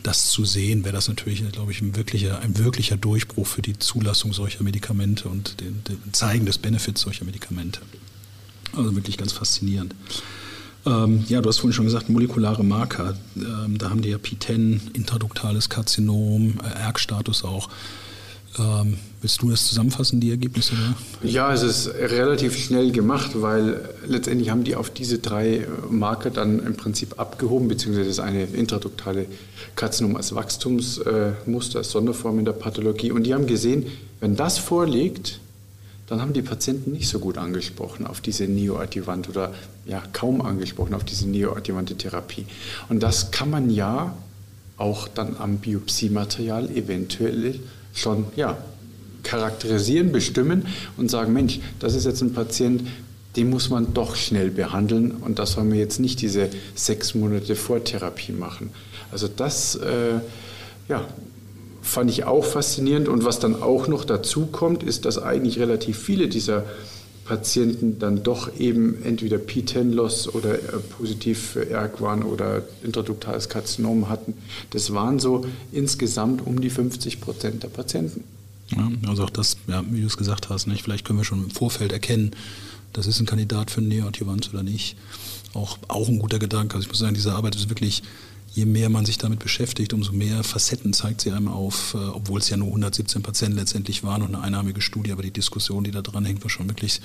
das 0.03 0.31
zu 0.31 0.45
sehen, 0.45 0.85
wäre 0.85 0.95
das 0.95 1.09
natürlich, 1.09 1.49
glaube 1.53 1.73
ich, 1.73 1.81
ein 1.81 1.97
wirklicher, 1.97 2.41
ein 2.41 2.59
wirklicher 2.59 2.97
Durchbruch 2.97 3.47
für 3.47 3.63
die 3.63 3.79
Zulassung 3.79 4.33
solcher 4.33 4.65
Medikamente 4.65 5.29
und 5.29 5.61
den, 5.61 5.83
den 5.85 6.13
Zeigen 6.13 6.47
des 6.47 6.59
Benefits 6.59 7.03
solcher 7.03 7.25
Medikamente. 7.25 7.81
Also 8.77 8.95
wirklich 8.95 9.19
ganz 9.19 9.33
faszinierend. 9.33 9.95
Ähm, 10.85 11.25
ja, 11.29 11.41
du 11.41 11.49
hast 11.49 11.59
vorhin 11.59 11.73
schon 11.73 11.85
gesagt, 11.85 12.09
molekulare 12.09 12.65
Marker. 12.65 13.15
Ähm, 13.37 13.79
da 13.79 13.91
haben 13.91 14.03
die 14.03 14.11
ja 14.11 14.17
P10, 14.17 14.95
intraduktales 14.95 15.69
Karzinom, 15.69 16.55
äh, 16.63 16.81
ERG-Status 16.81 17.45
auch. 17.45 17.69
Ähm, 18.59 18.99
willst 19.21 19.41
du 19.41 19.51
das 19.51 19.67
zusammenfassen, 19.67 20.21
die 20.21 20.31
Ergebnisse? 20.31 20.75
Oder? 20.75 21.31
Ja, 21.31 21.53
es 21.55 21.63
ist 21.63 21.89
relativ 21.95 22.59
schnell 22.59 22.93
gemacht, 22.93 23.31
weil 23.35 23.89
letztendlich 24.07 24.51
haben 24.51 24.65
die 24.65 24.75
auf 24.77 24.91
diese 24.91 25.19
drei 25.19 25.67
Marker 25.89 26.31
dann 26.31 26.59
im 26.59 26.77
Prinzip 26.77 27.19
abgehoben, 27.19 27.69
beziehungsweise 27.69 28.09
das 28.09 28.19
eine 28.19 28.45
intraduktale 28.45 29.27
Karzinom 29.75 30.17
als 30.17 30.35
Wachstumsmuster, 30.35 31.79
als 31.79 31.91
Sonderform 31.91 32.41
in 32.41 32.45
der 32.45 32.53
Pathologie. 32.53 33.11
Und 33.11 33.23
die 33.23 33.33
haben 33.33 33.47
gesehen, 33.47 33.87
wenn 34.21 34.37
das 34.37 34.59
vorliegt, 34.59 35.41
dann 36.07 36.21
haben 36.21 36.33
die 36.33 36.43
Patienten 36.43 36.93
nicht 36.93 37.09
so 37.09 37.19
gut 37.19 37.39
angesprochen 37.39 38.07
auf 38.07 38.21
diese 38.21 38.45
neoadjuvante 38.45 39.31
oder 39.31 39.55
ja 39.87 40.03
kaum 40.13 40.43
angesprochen 40.43 40.95
auf 40.95 41.05
diese 41.05 41.29
neoadjuvante 41.29 41.97
Therapie. 41.97 42.47
Und 42.89 43.03
das 43.03 43.31
kann 43.31 43.51
man 43.51 43.71
ja 43.71 44.15
auch 44.77 45.09
dann 45.09 45.37
am 45.37 45.59
Biopsiematerial 45.59 46.71
eventuell 46.71 47.61
schon 47.95 48.27
ja, 48.37 48.59
charakterisieren, 49.23 50.13
bestimmen 50.13 50.67
und 50.97 51.11
sagen, 51.11 51.33
Mensch, 51.33 51.61
das 51.79 51.95
ist 51.95 52.05
jetzt 52.05 52.23
ein 52.23 52.33
Patient, 52.33 52.83
den 53.37 53.49
muss 53.49 53.71
man 53.71 53.95
doch 53.95 54.17
schnell 54.17 54.51
behandeln 54.51 55.13
und 55.13 55.39
da 55.39 55.47
soll 55.47 55.65
man 55.65 55.79
jetzt 55.79 56.01
nicht 56.01 56.21
diese 56.21 56.51
sechs 56.75 57.15
Monate 57.15 57.57
Vortherapie 57.57 58.33
machen. 58.33 58.71
Also 59.11 59.29
das 59.29 59.77
äh, 59.77 60.21
ja, 60.89 61.07
fand 61.83 62.11
ich 62.11 62.25
auch 62.25 62.45
faszinierend 62.45 63.09
und 63.09 63.25
was 63.25 63.39
dann 63.39 63.61
auch 63.61 63.89
noch 63.89 64.05
dazu 64.05 64.47
kommt, 64.47 64.83
ist, 64.83 65.05
dass 65.05 65.19
eigentlich 65.19 65.59
relativ 65.59 65.99
viele 65.99 66.29
dieser 66.29 66.65
Patienten 67.25 67.99
dann 67.99 68.23
doch 68.23 68.59
eben 68.59 69.03
entweder 69.05 69.37
P10-Loss 69.37 70.35
oder 70.35 70.55
äh, 70.55 70.79
positiv 70.99 71.41
für 71.41 71.69
ERG 71.69 72.01
waren 72.01 72.23
oder 72.23 72.63
intraduktales 72.83 73.49
Karzinom 73.49 74.09
hatten. 74.09 74.35
Das 74.71 74.93
waren 74.93 75.19
so 75.19 75.45
insgesamt 75.71 76.45
um 76.47 76.61
die 76.61 76.71
50 76.71 77.21
Prozent 77.21 77.63
der 77.63 77.69
Patienten. 77.69 78.25
Ja, 78.71 78.91
also 79.09 79.25
auch 79.25 79.31
das, 79.31 79.57
ja, 79.67 79.85
wie 79.91 80.01
du 80.01 80.07
es 80.07 80.17
gesagt 80.17 80.49
hast, 80.51 80.67
nicht? 80.67 80.83
vielleicht 80.83 81.05
können 81.05 81.19
wir 81.19 81.25
schon 81.25 81.45
im 81.45 81.51
Vorfeld 81.51 81.93
erkennen, 81.93 82.33
das 82.93 83.07
ist 83.07 83.21
ein 83.21 83.27
Kandidat 83.27 83.71
für 83.71 83.81
ein 83.81 83.89
Neoadjuvant 83.89 84.51
oder 84.53 84.63
nicht. 84.63 84.97
Auch, 85.55 85.79
auch 85.89 86.09
ein 86.09 86.19
guter 86.19 86.39
Gedanke. 86.39 86.75
Also 86.75 86.85
ich 86.85 86.89
muss 86.89 86.99
sagen, 86.99 87.15
diese 87.15 87.33
Arbeit 87.33 87.55
ist 87.55 87.69
wirklich, 87.69 88.03
je 88.55 88.67
mehr 88.67 88.89
man 88.89 89.07
sich 89.07 89.19
damit 89.19 89.39
beschäftigt, 89.39 89.93
umso 89.93 90.13
mehr 90.13 90.45
Facetten 90.45 90.93
zeigt 90.93 91.23
sie 91.23 91.33
einem 91.33 91.49
auf, 91.49 91.95
äh, 91.95 91.99
obwohl 91.99 92.41
es 92.41 92.51
ja 92.51 92.57
nur 92.57 92.69
117 92.69 93.23
Patienten 93.23 93.57
letztendlich 93.57 94.05
waren 94.05 94.23
und 94.23 94.35
eine 94.35 94.45
einnahmige 94.45 94.81
Studie, 94.81 95.13
aber 95.13 95.23
die 95.23 95.31
Diskussion, 95.31 95.85
die 95.85 95.91
da 95.91 96.03
dran 96.03 96.25
hängt, 96.25 96.43
war 96.43 96.51
schon 96.51 96.69
wirklich 96.69 97.01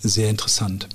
sehr 0.00 0.28
interessant. 0.28 0.88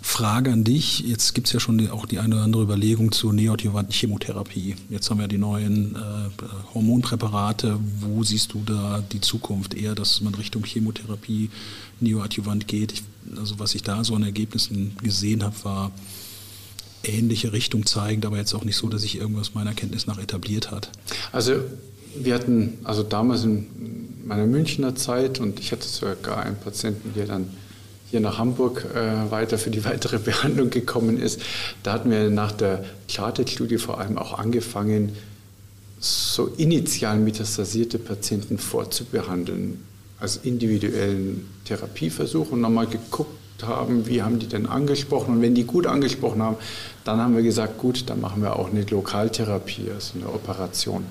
Frage 0.00 0.52
an 0.52 0.64
dich. 0.64 1.00
Jetzt 1.00 1.34
gibt 1.34 1.48
es 1.48 1.52
ja 1.52 1.60
schon 1.60 1.90
auch 1.90 2.06
die 2.06 2.18
eine 2.18 2.36
oder 2.36 2.44
andere 2.44 2.62
Überlegung 2.62 3.12
zur 3.12 3.32
neoadjuvanten 3.32 3.92
Chemotherapie. 3.92 4.76
Jetzt 4.88 5.10
haben 5.10 5.18
wir 5.18 5.28
die 5.28 5.38
neuen 5.38 5.96
äh, 5.96 5.98
Hormonpräparate. 6.72 7.78
Wo 8.00 8.22
siehst 8.22 8.54
du 8.54 8.62
da 8.64 9.02
die 9.12 9.20
Zukunft? 9.20 9.74
Eher, 9.74 9.94
dass 9.94 10.20
man 10.20 10.34
Richtung 10.34 10.64
Chemotherapie 10.64 11.50
neoadjuvant 12.00 12.68
geht? 12.68 12.92
Ich, 12.92 13.02
also 13.36 13.58
was 13.58 13.74
ich 13.74 13.82
da 13.82 14.02
so 14.04 14.14
an 14.14 14.22
Ergebnissen 14.22 14.96
gesehen 15.02 15.42
habe, 15.42 15.56
war 15.64 15.92
ähnliche 17.04 17.52
Richtung 17.52 17.86
zeigend, 17.86 18.26
aber 18.26 18.36
jetzt 18.36 18.54
auch 18.54 18.64
nicht 18.64 18.76
so, 18.76 18.88
dass 18.88 19.02
sich 19.02 19.18
irgendwas 19.18 19.54
meiner 19.54 19.74
Kenntnis 19.74 20.06
nach 20.06 20.18
etabliert 20.18 20.70
hat. 20.70 20.90
Also 21.32 21.54
wir 22.16 22.34
hatten 22.34 22.78
also 22.84 23.02
damals 23.02 23.44
in 23.44 23.66
meiner 24.26 24.46
Münchner 24.46 24.94
Zeit 24.94 25.40
und 25.40 25.60
ich 25.60 25.72
hatte 25.72 25.86
sogar 25.86 26.42
einen 26.42 26.56
Patienten, 26.56 27.12
der 27.14 27.26
dann 27.26 27.48
hier 28.10 28.20
nach 28.20 28.38
Hamburg 28.38 28.86
äh, 28.94 29.30
weiter 29.30 29.58
für 29.58 29.70
die 29.70 29.84
weitere 29.84 30.18
Behandlung 30.18 30.70
gekommen 30.70 31.18
ist, 31.18 31.40
da 31.82 31.92
hatten 31.92 32.10
wir 32.10 32.30
nach 32.30 32.52
der 32.52 32.84
Klartext-Studie 33.08 33.78
vor 33.78 34.00
allem 34.00 34.18
auch 34.18 34.38
angefangen, 34.38 35.12
so 36.00 36.46
initial 36.56 37.18
metastasierte 37.18 37.98
Patienten 37.98 38.58
vorzubehandeln 38.58 39.82
als 40.20 40.36
individuellen 40.36 41.48
Therapieversuch 41.64 42.52
und 42.52 42.60
nochmal 42.60 42.86
geguckt 42.86 43.37
haben, 43.66 44.06
wie 44.06 44.22
haben 44.22 44.38
die 44.38 44.46
denn 44.46 44.66
angesprochen 44.66 45.34
und 45.34 45.42
wenn 45.42 45.54
die 45.54 45.64
gut 45.64 45.86
angesprochen 45.86 46.42
haben, 46.42 46.56
dann 47.04 47.20
haben 47.20 47.34
wir 47.34 47.42
gesagt, 47.42 47.78
gut, 47.78 48.04
dann 48.08 48.20
machen 48.20 48.42
wir 48.42 48.56
auch 48.56 48.70
eine 48.70 48.82
Lokaltherapie, 48.82 49.90
also 49.94 50.18
eine 50.18 50.28
Operation. 50.28 51.04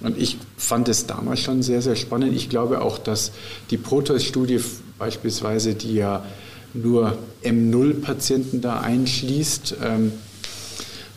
Und 0.00 0.16
ich 0.18 0.38
fand 0.56 0.88
es 0.88 1.06
damals 1.06 1.40
schon 1.40 1.62
sehr, 1.62 1.82
sehr 1.82 1.96
spannend. 1.96 2.34
Ich 2.34 2.48
glaube 2.48 2.82
auch, 2.82 2.98
dass 2.98 3.32
die 3.70 3.76
Proteus-Studie 3.76 4.60
beispielsweise, 4.98 5.74
die 5.74 5.94
ja 5.94 6.24
nur 6.72 7.16
M0-Patienten 7.42 8.60
da 8.60 8.80
einschließt 8.80 9.76
ähm, 9.82 10.12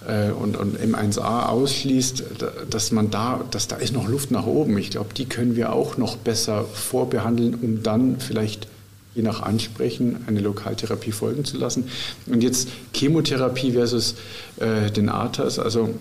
äh, 0.07 0.31
und, 0.31 0.57
und 0.57 0.77
M1A 0.79 1.47
ausschließt, 1.47 2.23
dass 2.69 2.91
man 2.91 3.11
da, 3.11 3.41
dass 3.51 3.67
da 3.67 3.75
ist 3.75 3.93
noch 3.93 4.07
Luft 4.07 4.31
nach 4.31 4.45
oben. 4.45 4.77
Ich 4.77 4.89
glaube, 4.89 5.13
die 5.13 5.25
können 5.25 5.55
wir 5.55 5.73
auch 5.73 5.97
noch 5.97 6.17
besser 6.17 6.65
vorbehandeln, 6.65 7.55
um 7.55 7.83
dann 7.83 8.19
vielleicht 8.19 8.67
je 9.15 9.21
nach 9.21 9.41
Ansprechen 9.41 10.17
eine 10.27 10.39
Lokaltherapie 10.39 11.11
folgen 11.11 11.45
zu 11.45 11.57
lassen. 11.57 11.85
Und 12.27 12.43
jetzt 12.43 12.69
Chemotherapie 12.93 13.71
versus 13.71 14.15
äh, 14.57 14.91
den 14.91 15.09
ATAS, 15.09 15.59
also 15.59 15.93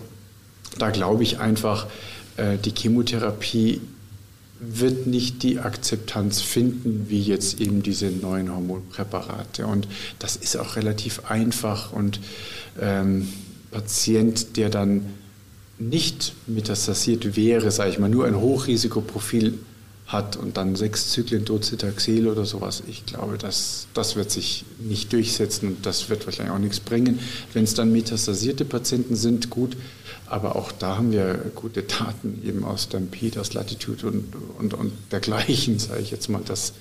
da 0.77 0.91
glaube 0.91 1.23
ich 1.23 1.39
einfach, 1.39 1.87
äh, 2.37 2.57
die 2.57 2.71
Chemotherapie 2.71 3.81
wird 4.59 5.07
nicht 5.07 5.43
die 5.43 5.59
Akzeptanz 5.59 6.41
finden, 6.41 7.05
wie 7.07 7.21
jetzt 7.21 7.61
eben 7.61 7.81
diese 7.81 8.07
neuen 8.07 8.53
Hormonpräparate. 8.53 9.65
Und 9.65 9.87
das 10.19 10.35
ist 10.35 10.57
auch 10.57 10.75
relativ 10.75 11.29
einfach 11.29 11.93
und 11.93 12.19
ähm, 12.79 13.27
Patient, 13.71 14.57
der 14.57 14.69
dann 14.69 15.05
nicht 15.77 16.33
metastasiert 16.47 17.37
wäre, 17.37 17.71
sage 17.71 17.91
ich 17.91 17.99
mal, 17.99 18.09
nur 18.09 18.25
ein 18.25 18.35
Hochrisikoprofil 18.35 19.57
hat 20.09 20.35
und 20.37 20.57
dann 20.57 20.75
sechs 20.75 21.09
Zyklen 21.09 21.45
Docetaxel 21.45 22.27
oder 22.27 22.43
sowas, 22.43 22.83
ich 22.87 23.05
glaube, 23.05 23.37
das, 23.37 23.87
das 23.93 24.15
wird 24.15 24.31
sich 24.31 24.65
nicht 24.79 25.13
durchsetzen 25.13 25.67
und 25.67 25.85
das 25.85 26.09
wird 26.09 26.25
wahrscheinlich 26.25 26.53
auch 26.53 26.59
nichts 26.59 26.79
bringen. 26.79 27.19
Wenn 27.53 27.63
es 27.63 27.75
dann 27.75 27.91
metastasierte 27.91 28.65
Patienten 28.65 29.15
sind, 29.15 29.51
gut, 29.51 29.77
aber 30.25 30.55
auch 30.55 30.71
da 30.71 30.97
haben 30.97 31.11
wir 31.11 31.35
gute 31.53 31.83
Daten 31.83 32.41
eben 32.43 32.65
aus 32.65 32.83
Stampede, 32.85 33.39
aus 33.39 33.53
Latitude 33.53 34.07
und, 34.07 34.33
und, 34.57 34.73
und 34.73 34.91
dergleichen, 35.11 35.77
sage 35.79 36.01
ich 36.01 36.09
jetzt 36.09 36.27
mal, 36.27 36.41
dass 36.43 36.73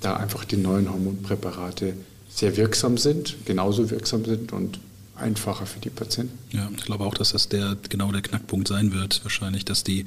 da 0.00 0.16
einfach 0.16 0.44
die 0.44 0.56
neuen 0.56 0.90
Hormonpräparate 0.90 1.94
sehr 2.28 2.56
wirksam 2.56 2.98
sind, 2.98 3.36
genauso 3.44 3.88
wirksam 3.90 4.24
sind 4.24 4.52
und 4.52 4.80
einfacher 5.16 5.66
für 5.66 5.80
die 5.80 5.90
Patienten. 5.90 6.38
Ja, 6.50 6.70
ich 6.76 6.84
glaube 6.84 7.04
auch, 7.04 7.14
dass 7.14 7.32
das 7.32 7.48
der, 7.48 7.76
genau 7.88 8.12
der 8.12 8.22
Knackpunkt 8.22 8.68
sein 8.68 8.92
wird, 8.92 9.20
wahrscheinlich, 9.24 9.64
dass 9.64 9.84
die, 9.84 10.06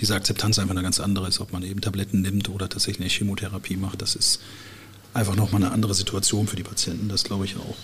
diese 0.00 0.14
Akzeptanz 0.14 0.58
einfach 0.58 0.74
eine 0.74 0.82
ganz 0.82 1.00
andere 1.00 1.28
ist, 1.28 1.40
ob 1.40 1.52
man 1.52 1.62
eben 1.62 1.80
Tabletten 1.80 2.22
nimmt 2.22 2.48
oder 2.48 2.68
tatsächlich 2.68 3.00
eine 3.00 3.10
Chemotherapie 3.10 3.76
macht. 3.76 4.02
Das 4.02 4.14
ist 4.14 4.40
einfach 5.12 5.36
nochmal 5.36 5.62
eine 5.62 5.72
andere 5.72 5.94
Situation 5.94 6.46
für 6.46 6.56
die 6.56 6.62
Patienten, 6.62 7.08
das 7.08 7.24
glaube 7.24 7.44
ich 7.44 7.56
auch. 7.56 7.76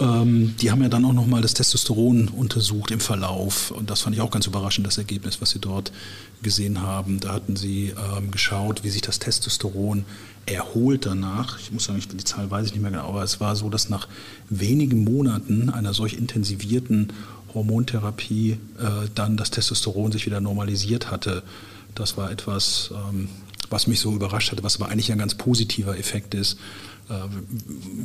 Ähm, 0.00 0.54
die 0.60 0.70
haben 0.70 0.82
ja 0.82 0.88
dann 0.88 1.04
auch 1.04 1.12
nochmal 1.12 1.42
das 1.42 1.54
Testosteron 1.54 2.28
untersucht 2.28 2.90
im 2.90 3.00
Verlauf 3.00 3.70
und 3.70 3.90
das 3.90 4.02
fand 4.02 4.14
ich 4.14 4.22
auch 4.22 4.30
ganz 4.30 4.46
überraschend, 4.46 4.86
das 4.86 4.98
Ergebnis, 4.98 5.40
was 5.40 5.50
sie 5.50 5.58
dort 5.58 5.92
gesehen 6.42 6.82
haben. 6.82 7.20
Da 7.20 7.32
hatten 7.32 7.56
sie 7.56 7.94
ähm, 8.16 8.30
geschaut, 8.30 8.84
wie 8.84 8.90
sich 8.90 9.02
das 9.02 9.18
Testosteron 9.18 10.04
erholt 10.46 11.06
danach. 11.06 11.58
Ich 11.58 11.72
muss 11.72 11.84
sagen, 11.84 12.00
die 12.12 12.24
Zahl 12.24 12.50
weiß 12.50 12.66
ich 12.66 12.72
nicht 12.72 12.82
mehr 12.82 12.90
genau, 12.90 13.08
aber 13.08 13.22
es 13.22 13.40
war 13.40 13.56
so, 13.56 13.68
dass 13.68 13.88
nach 13.88 14.08
wenigen 14.48 15.04
Monaten 15.04 15.68
einer 15.68 15.94
solch 15.94 16.14
intensivierten 16.14 17.12
Hormontherapie 17.54 18.52
äh, 18.78 19.08
dann 19.14 19.36
das 19.36 19.50
Testosteron 19.50 20.12
sich 20.12 20.26
wieder 20.26 20.40
normalisiert 20.40 21.10
hatte. 21.10 21.42
Das 21.94 22.16
war 22.16 22.30
etwas, 22.30 22.90
ähm, 22.92 23.28
was 23.70 23.86
mich 23.86 24.00
so 24.00 24.12
überrascht 24.14 24.52
hatte, 24.52 24.62
was 24.62 24.80
aber 24.80 24.90
eigentlich 24.90 25.12
ein 25.12 25.18
ganz 25.18 25.34
positiver 25.34 25.98
Effekt 25.98 26.34
ist. 26.34 26.58
Äh, 27.08 27.14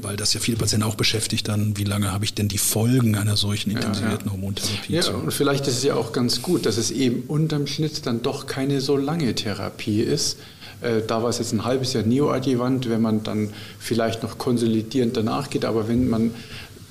weil 0.02 0.16
das 0.16 0.34
ja 0.34 0.40
viele 0.40 0.58
Patienten 0.58 0.86
auch 0.86 0.96
beschäftigt, 0.96 1.48
dann, 1.50 1.78
wie 1.78 1.84
lange 1.84 2.12
habe 2.12 2.24
ich 2.24 2.34
denn 2.34 2.48
die 2.48 2.58
Folgen 2.58 3.16
einer 3.16 3.36
solchen 3.36 3.72
intensivierten 3.72 4.26
ja, 4.26 4.26
ja. 4.26 4.32
Hormontherapie? 4.32 4.94
Ja, 4.94 5.10
und 5.10 5.34
vielleicht 5.34 5.68
ist 5.68 5.78
es 5.78 5.84
ja 5.84 5.96
auch 5.96 6.14
ganz 6.14 6.42
gut, 6.42 6.66
dass 6.66 6.78
es 6.78 6.90
eben 6.90 7.24
unterm 7.28 7.68
Schnitt 7.68 8.06
dann 8.06 8.22
doch 8.22 8.48
keine 8.48 8.80
so 8.80 8.96
lange 8.96 9.36
Therapie 9.36 10.02
ist. 10.02 10.38
Äh, 10.82 11.02
da 11.06 11.22
war 11.22 11.30
es 11.30 11.40
jetzt 11.40 11.52
ein 11.52 11.66
halbes 11.66 11.92
Jahr 11.94 12.04
neoadjuvant, 12.04 12.90
wenn 12.90 13.02
man 13.02 13.24
dann 13.24 13.50
vielleicht 13.78 14.24
noch 14.24 14.38
konsolidierend 14.38 15.18
danach 15.18 15.50
geht, 15.50 15.66
aber 15.66 15.90
wenn 15.90 16.10
man 16.10 16.32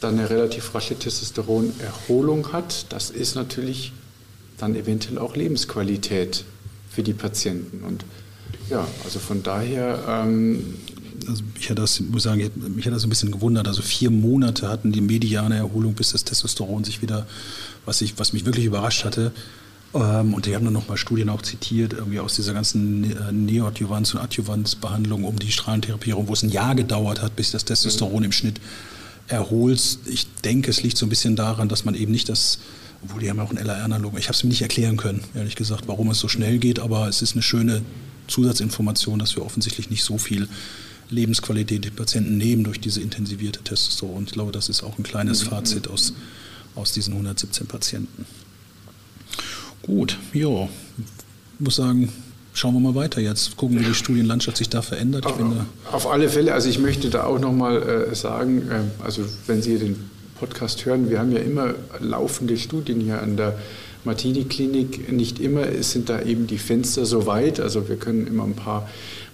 dann 0.01 0.19
eine 0.19 0.29
relativ 0.29 0.75
rasche 0.75 0.99
Testosteronerholung 0.99 2.53
hat, 2.53 2.93
das 2.93 3.11
ist 3.11 3.37
natürlich 3.37 3.93
dann 4.59 4.75
eventuell 4.75 5.19
auch 5.19 5.35
Lebensqualität 5.35 6.45
für 6.91 7.03
die 7.03 7.15
Patienten. 7.15 7.85
Und 7.85 8.05
ja, 8.71 8.87
also 9.05 9.19
von 9.19 9.43
daher 9.43 10.03
ähm, 10.09 10.75
also 11.29 11.43
ich 11.59 11.71
hatte 11.71 11.83
das, 11.83 12.01
muss 12.01 12.25
sagen, 12.25 12.51
mich 12.75 12.87
hat 12.87 12.93
das 12.93 13.05
ein 13.05 13.09
bisschen 13.09 13.31
gewundert. 13.31 13.69
Also 13.69 13.83
vier 13.83 14.11
Monate 14.11 14.69
hatten 14.69 14.93
die 14.93 15.01
mediane 15.01 15.57
Erholung, 15.57 15.95
bis 15.95 16.13
das 16.13 16.25
Testosteron 16.25 16.85
sich 16.85 17.03
wieder, 17.03 17.27
was, 17.85 18.01
ich, 18.01 18.19
was 18.19 18.33
mich 18.33 18.45
wirklich 18.45 18.65
überrascht 18.65 19.05
hatte. 19.05 19.33
Ähm, 19.95 20.35
und 20.35 20.47
die 20.47 20.55
haben 20.55 20.65
dann 20.65 20.75
nochmal 20.75 20.97
Studien 20.97 21.29
auch 21.29 21.43
zitiert, 21.43 21.93
irgendwie 21.93 22.21
aus 22.21 22.35
dieser 22.35 22.55
ganzen 22.55 23.05
äh, 23.05 23.31
Neoadjuvanz- 23.31 24.15
und 24.15 24.21
Adjuvanzbehandlung 24.21 25.25
um 25.25 25.39
die 25.39 25.53
Strahlentherapie 25.53 26.15
wo 26.17 26.33
es 26.33 26.43
ein 26.43 26.51
Jahr 26.51 26.75
gedauert 26.75 27.23
hat, 27.23 27.37
bis 27.37 27.51
das 27.51 27.65
Testosteron 27.65 28.25
im 28.25 28.33
Schnitt 28.33 28.61
erholt. 29.29 29.99
Ich 30.07 30.27
denke, 30.45 30.71
es 30.71 30.83
liegt 30.83 30.97
so 30.97 31.07
ein 31.07 31.11
bisschen 31.11 31.37
daran, 31.37 31.69
dass 31.69 31.85
man 31.85 31.95
eben 31.95 32.13
nicht 32.13 32.29
das 32.29 32.59
obwohl 33.05 33.21
die 33.21 33.31
haben 33.31 33.41
auch 33.41 33.51
ein 33.51 33.57
LR-Analog. 33.57 34.19
Ich 34.19 34.27
habe 34.27 34.35
es 34.35 34.45
mir 34.45 34.51
nicht 34.51 34.63
erklären 34.63 34.97
können, 34.97 35.23
ehrlich 35.35 35.57
gesagt, 35.57 35.85
warum 35.87 36.11
es 36.11 36.19
so 36.19 36.29
schnell 36.29 36.59
geht, 36.59 36.79
aber 36.79 37.09
es 37.09 37.23
ist 37.23 37.35
eine 37.35 37.43
schöne 37.43 37.83
Zusatzinformation, 38.29 39.19
dass 39.19 39.37
wir 39.37 39.45
offensichtlich 39.45 39.91
nicht 39.91 40.05
so 40.05 40.19
viel 40.19 40.49
Lebensqualität 41.11 41.85
die 41.85 41.91
Patienten 41.91 42.39
nehmen 42.39 42.65
durch 42.65 42.81
diese 42.81 43.01
intensivierte 43.01 43.63
Testosteron. 43.63 44.25
Ich 44.25 44.33
glaube, 44.33 44.53
das 44.53 44.69
ist 44.69 44.83
auch 44.83 44.99
ein 44.99 45.03
kleines 45.03 45.45
mhm. 45.45 45.51
Fazit 45.51 45.89
aus, 45.89 46.15
aus 46.75 46.93
diesen 46.93 47.13
117 47.13 47.67
Patienten. 47.67 48.25
Gut, 49.83 50.19
ja, 50.33 50.69
muss 51.59 51.77
sagen, 51.77 52.13
schauen 52.55 52.75
wir 52.75 52.81
mal 52.81 52.95
weiter 52.95 53.21
jetzt, 53.21 53.57
gucken, 53.57 53.81
wie 53.81 53.85
die 53.85 53.95
Studienlandschaft 53.95 54.57
sich 54.57 54.69
da 54.69 54.81
verändert. 54.81 55.27
Auf, 55.27 55.41
auf, 55.91 56.07
alle 56.07 56.29
Fälle, 56.29 56.55
also 56.55 56.69
ich 56.69 56.79
möchte 56.79 57.11
da 57.11 57.25
auch 57.25 57.39
nochmal 57.39 57.83
äh, 57.83 58.15
sagen, 58.15 58.71
äh, 58.71 59.05
also 59.05 59.25
wenn 59.47 59.61
Sie 59.61 59.79
den 59.79 60.11
Podcast 60.43 60.85
hören, 60.87 61.09
wir 61.09 61.21
haben 61.21 61.31
ja 61.31 61.39
immer 61.39 61.73
laufende 62.01 62.57
Studien 62.57 63.01
hier 63.01 63.23
an 63.23 63.37
der 63.37 63.57
Martini-Klinik. 64.03 65.13
Nicht 65.13 65.39
immer 65.39 65.71
sind 65.85 66.09
da 66.09 66.21
eben 66.21 66.49
die 66.49 66.59
Fenster 66.59 67.07
so 67.07 67.27
weit, 67.27 67.61
also 67.61 67.89
wir 67.89 67.95
können 67.95 68.27
immer 68.27 68.43
ein 68.43 68.57
paar 68.57 68.89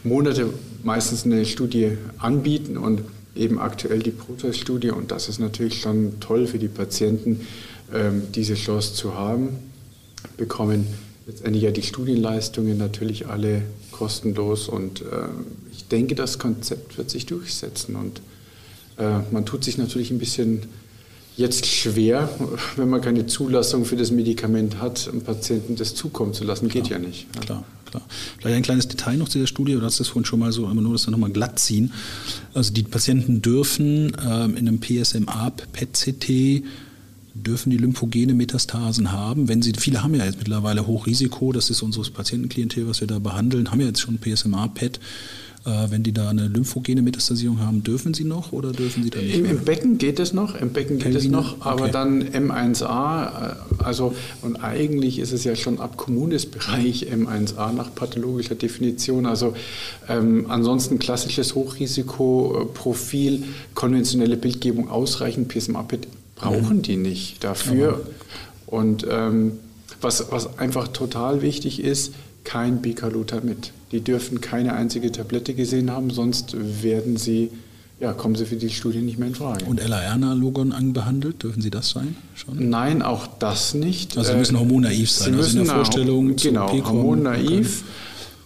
Monate 0.05 0.51
meistens 0.85 1.25
eine 1.25 1.47
Studie 1.47 1.97
anbieten 2.18 2.77
und 2.77 3.01
eben 3.35 3.59
aktuell 3.59 4.01
die 4.01 4.11
Protest-Studie. 4.11 4.90
Und 4.90 5.11
das 5.11 5.31
ist 5.31 5.38
natürlich 5.38 5.81
schon 5.81 6.21
toll 6.21 6.47
für 6.47 6.59
die 6.59 6.68
Patienten, 6.68 7.40
ähm, 7.94 8.25
diese 8.35 8.53
Chance 8.53 8.92
zu 8.92 9.14
haben. 9.14 9.49
Bekommen 10.37 10.87
letztendlich 11.27 11.62
ja 11.62 11.71
die 11.71 11.85
Studienleistungen 11.85 12.77
natürlich 12.77 13.29
alle 13.29 13.62
kostenlos. 13.92 14.68
Und 14.68 15.01
äh, 15.01 15.05
ich 15.73 15.88
denke, 15.88 16.14
das 16.14 16.38
Konzept 16.38 16.99
wird 16.99 17.09
sich 17.09 17.25
durchsetzen. 17.25 17.97
Und 17.97 18.21
äh, 18.99 19.21
man 19.31 19.47
tut 19.47 19.64
sich 19.64 19.79
natürlich 19.79 20.11
ein 20.11 20.18
bisschen 20.18 20.64
jetzt 21.38 21.66
schwer, 21.66 22.29
wenn 22.77 22.88
man 22.88 23.01
keine 23.01 23.27
Zulassung 23.27 23.85
für 23.85 23.96
das 23.96 24.11
Medikament 24.11 24.81
hat, 24.81 25.09
einem 25.09 25.22
Patienten 25.22 25.77
das 25.77 25.94
zukommen 25.94 26.35
zu 26.35 26.42
lassen. 26.42 26.68
Geht 26.68 26.87
klar, 26.87 27.01
ja 27.01 27.07
nicht. 27.07 27.33
Klar, 27.40 27.64
klar. 27.88 28.03
Vielleicht 28.38 28.57
ein 28.57 28.62
kleines 28.62 28.88
Detail 28.88 29.16
noch 29.16 29.29
zu 29.29 29.38
der 29.38 29.46
Studie, 29.46 29.74
du 29.74 29.83
hast 29.83 30.01
das 30.01 30.09
vorhin 30.09 30.24
schon 30.24 30.40
mal 30.40 30.51
so, 30.51 30.66
aber 30.66 30.81
nur 30.81 30.92
das 30.92 31.05
dann 31.05 31.12
nochmal 31.12 31.31
glatt 31.31 31.61
ziehen. 31.61 31.92
Also 32.55 32.72
die 32.72 32.83
Patienten 32.83 33.40
dürfen 33.40 34.16
ähm, 34.20 34.57
in 34.57 34.66
einem 34.66 34.81
PSMA-PET-CT 34.81 36.64
dürfen 37.35 37.70
die 37.70 37.77
lymphogene 37.77 38.35
Metastasen 38.35 39.12
haben. 39.12 39.46
Wenn 39.46 39.62
sie, 39.62 39.72
viele 39.79 40.03
haben 40.03 40.16
ja 40.16 40.24
jetzt 40.24 40.38
mittlerweile 40.38 40.88
Hochrisiko, 40.88 41.53
das 41.53 41.70
ist 41.70 41.83
unseres 41.83 42.11
Patientenklientel, 42.11 42.88
was 42.88 43.01
wir 43.01 43.07
da 43.07 43.20
behandeln, 43.20 43.70
haben 43.70 43.81
ja 43.81 43.87
jetzt 43.87 44.01
schon 44.01 44.18
PSMA-PET. 44.18 44.96
Äh, 44.96 45.01
wenn 45.64 46.03
die 46.03 46.12
da 46.12 46.31
eine 46.31 46.49
lymphogene 46.49 47.03
Metastasierung 47.03 47.61
haben, 47.61 47.83
dürfen 47.83 48.14
sie 48.14 48.25
noch 48.25 48.53
oder 48.53 48.73
dürfen 48.73 49.03
sie 49.03 49.11
da 49.11 49.21
nicht? 49.21 49.37
Im, 49.37 49.44
Im, 49.44 49.64
Becken 49.64 49.99
geht 49.99 50.18
es 50.18 50.33
noch, 50.33 50.55
im 50.55 50.71
Becken 50.71 50.99
geht 50.99 51.14
es 51.14 51.29
noch, 51.29 51.61
aber 51.61 51.83
okay. 51.83 51.92
dann 51.92 52.23
M1A, 52.23 53.51
äh, 53.51 53.55
also 53.83 54.14
und 54.42 54.57
eigentlich 54.57 55.18
ist 55.18 55.33
es 55.33 55.44
ja 55.44 55.57
schon 55.57 55.81
ab 55.81 55.97
Kommunesbereich 55.97 57.12
M1A 57.12 57.73
nach 57.73 57.94
pathologischer 57.94 58.55
Definition. 58.55 59.27
Also 59.27 59.55
ähm, 60.09 60.47
ansonsten 60.49 60.99
klassisches 60.99 61.55
Hochrisikoprofil, 61.55 63.44
konventionelle 63.75 64.37
Bildgebung 64.37 64.88
ausreichend, 64.88 65.49
PSMA-PET 65.49 66.09
brauchen 66.37 66.79
mhm. 66.79 66.83
die 66.83 66.97
nicht 66.97 67.44
dafür. 67.44 67.92
Mhm. 67.92 68.03
Und 68.66 69.07
ähm, 69.11 69.53
was, 70.01 70.31
was 70.31 70.59
einfach 70.59 70.88
total 70.88 71.42
wichtig 71.42 71.83
ist, 71.83 72.14
kein 72.48 72.80
Bicalutamid. 72.80 73.72
Die 73.92 74.00
dürfen 74.00 74.40
keine 74.40 74.72
einzige 74.72 75.12
Tablette 75.12 75.52
gesehen 75.52 75.90
haben, 75.90 76.08
sonst 76.08 76.56
werden 76.82 77.18
sie, 77.18 77.50
ja, 78.00 78.14
kommen 78.14 78.37
sie 78.37 78.46
für 78.46 78.56
die 78.56 78.70
Studie 78.70 79.00
nicht 79.00 79.18
mehr 79.18 79.28
in 79.28 79.34
Frage. 79.34 79.66
Und 79.66 79.87
LAR-Nalogon 79.87 80.72
anbehandelt, 80.72 81.42
dürfen 81.42 81.61
sie 81.61 81.68
das 81.68 81.90
sein? 81.90 82.16
Schon? 82.34 82.70
Nein, 82.70 83.02
auch 83.02 83.26
das 83.38 83.74
nicht. 83.74 84.16
Also 84.16 84.32
sie 84.32 84.38
müssen 84.38 84.58
hormonnaiv 84.58 85.11
sein, 85.11 85.26
sie 85.26 85.37
müssen 85.37 85.58
also 85.58 85.58
in 85.58 85.66
der 85.66 85.74
Vorstellung 85.74 86.37
Genau, 86.37 86.72
hormonnaiv 86.72 87.84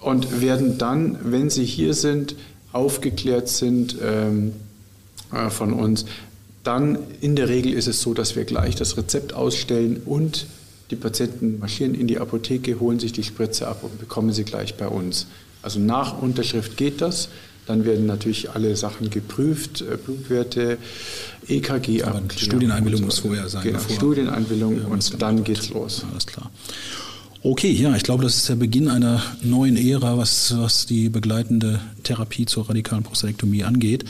und 0.00 0.40
werden 0.40 0.78
dann, 0.78 1.18
wenn 1.22 1.48
sie 1.48 1.64
hier 1.64 1.94
sind, 1.94 2.34
aufgeklärt 2.72 3.48
sind 3.48 3.96
ähm, 4.02 4.52
äh, 5.32 5.48
von 5.48 5.72
uns, 5.72 6.06
dann 6.64 6.98
in 7.20 7.36
der 7.36 7.48
Regel 7.48 7.72
ist 7.72 7.86
es 7.86 8.02
so, 8.02 8.14
dass 8.14 8.34
wir 8.34 8.44
gleich 8.44 8.74
das 8.74 8.96
Rezept 8.96 9.32
ausstellen 9.32 10.02
und 10.04 10.46
die 10.92 10.96
Patienten 10.96 11.59
marschieren 11.59 11.94
in 11.94 12.07
die 12.07 12.18
Apotheke, 12.18 12.78
holen 12.78 13.00
sich 13.00 13.12
die 13.12 13.24
Spritze 13.24 13.66
ab 13.66 13.83
und 13.83 13.98
bekommen 13.98 14.33
sie 14.33 14.44
gleich 14.44 14.76
bei 14.76 14.87
uns. 14.87 15.26
Also 15.62 15.81
nach 15.81 16.20
Unterschrift 16.20 16.76
geht 16.76 17.00
das. 17.00 17.28
Dann 17.66 17.85
werden 17.85 18.07
natürlich 18.07 18.50
alle 18.50 18.76
Sachen 18.76 19.09
geprüft, 19.09 19.83
äh, 19.83 19.96
Blutwerte, 19.96 20.78
EKG 21.46 22.02
ab. 22.02 22.20
Studieneinwilligung 22.37 23.02
so. 23.02 23.07
muss 23.07 23.18
vorher 23.20 23.48
sein. 23.48 23.62
Genau, 23.62 23.78
bevor, 23.78 23.96
Studieneinwilligung 23.96 24.81
ja, 24.81 24.87
und 24.87 25.22
dann 25.22 25.44
geht's 25.44 25.70
los. 25.70 26.05
Alles 26.11 26.26
klar. 26.26 26.50
Okay, 27.44 27.70
ja, 27.70 27.94
ich 27.94 28.02
glaube, 28.02 28.24
das 28.24 28.37
ist 28.37 28.48
der 28.48 28.57
Beginn 28.57 28.88
einer 28.88 29.22
neuen 29.42 29.76
Ära, 29.76 30.18
was, 30.18 30.57
was 30.57 30.87
die 30.87 31.09
begleitende 31.09 31.81
Therapie 32.02 32.46
zur 32.46 32.68
radikalen 32.68 33.05
Prostatektomie 33.05 33.64
angeht. 33.64 34.05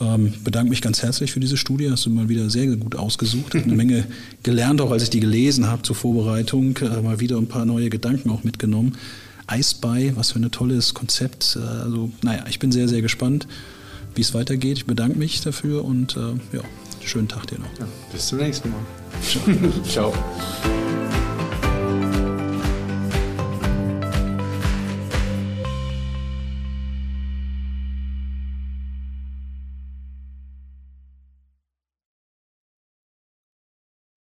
Ähm, 0.00 0.32
bedanke 0.42 0.70
mich 0.70 0.82
ganz 0.82 1.02
herzlich 1.02 1.32
für 1.32 1.40
diese 1.40 1.56
Studie. 1.56 1.90
Hast 1.90 2.06
du 2.06 2.10
mal 2.10 2.28
wieder 2.28 2.50
sehr, 2.50 2.66
gut 2.76 2.96
ausgesucht. 2.96 3.54
Habe 3.54 3.64
eine 3.64 3.74
Menge 3.74 4.06
gelernt, 4.42 4.80
auch 4.80 4.90
als 4.90 5.04
ich 5.04 5.10
die 5.10 5.20
gelesen 5.20 5.66
habe 5.66 5.82
zur 5.82 5.96
Vorbereitung. 5.96 6.76
Äh, 6.78 7.00
mal 7.02 7.20
wieder 7.20 7.36
ein 7.36 7.46
paar 7.46 7.64
neue 7.64 7.90
Gedanken 7.90 8.30
auch 8.30 8.44
mitgenommen. 8.44 8.96
Eisbei, 9.46 10.12
was 10.14 10.32
für 10.32 10.38
ein 10.38 10.50
tolles 10.50 10.94
Konzept. 10.94 11.58
Äh, 11.60 11.66
also, 11.66 12.10
naja, 12.22 12.44
ich 12.48 12.58
bin 12.58 12.72
sehr, 12.72 12.88
sehr 12.88 13.02
gespannt, 13.02 13.46
wie 14.14 14.22
es 14.22 14.34
weitergeht. 14.34 14.78
Ich 14.78 14.86
bedanke 14.86 15.18
mich 15.18 15.40
dafür 15.40 15.84
und 15.84 16.16
äh, 16.16 16.56
ja, 16.56 16.62
schönen 17.04 17.28
Tag 17.28 17.46
dir 17.46 17.58
noch. 17.58 17.78
Ja, 17.78 17.86
bis 18.12 18.28
zum 18.28 18.38
nächsten 18.38 18.70
Mal. 18.70 18.80
Ciao. 19.84 20.12
Ciao. 20.12 20.81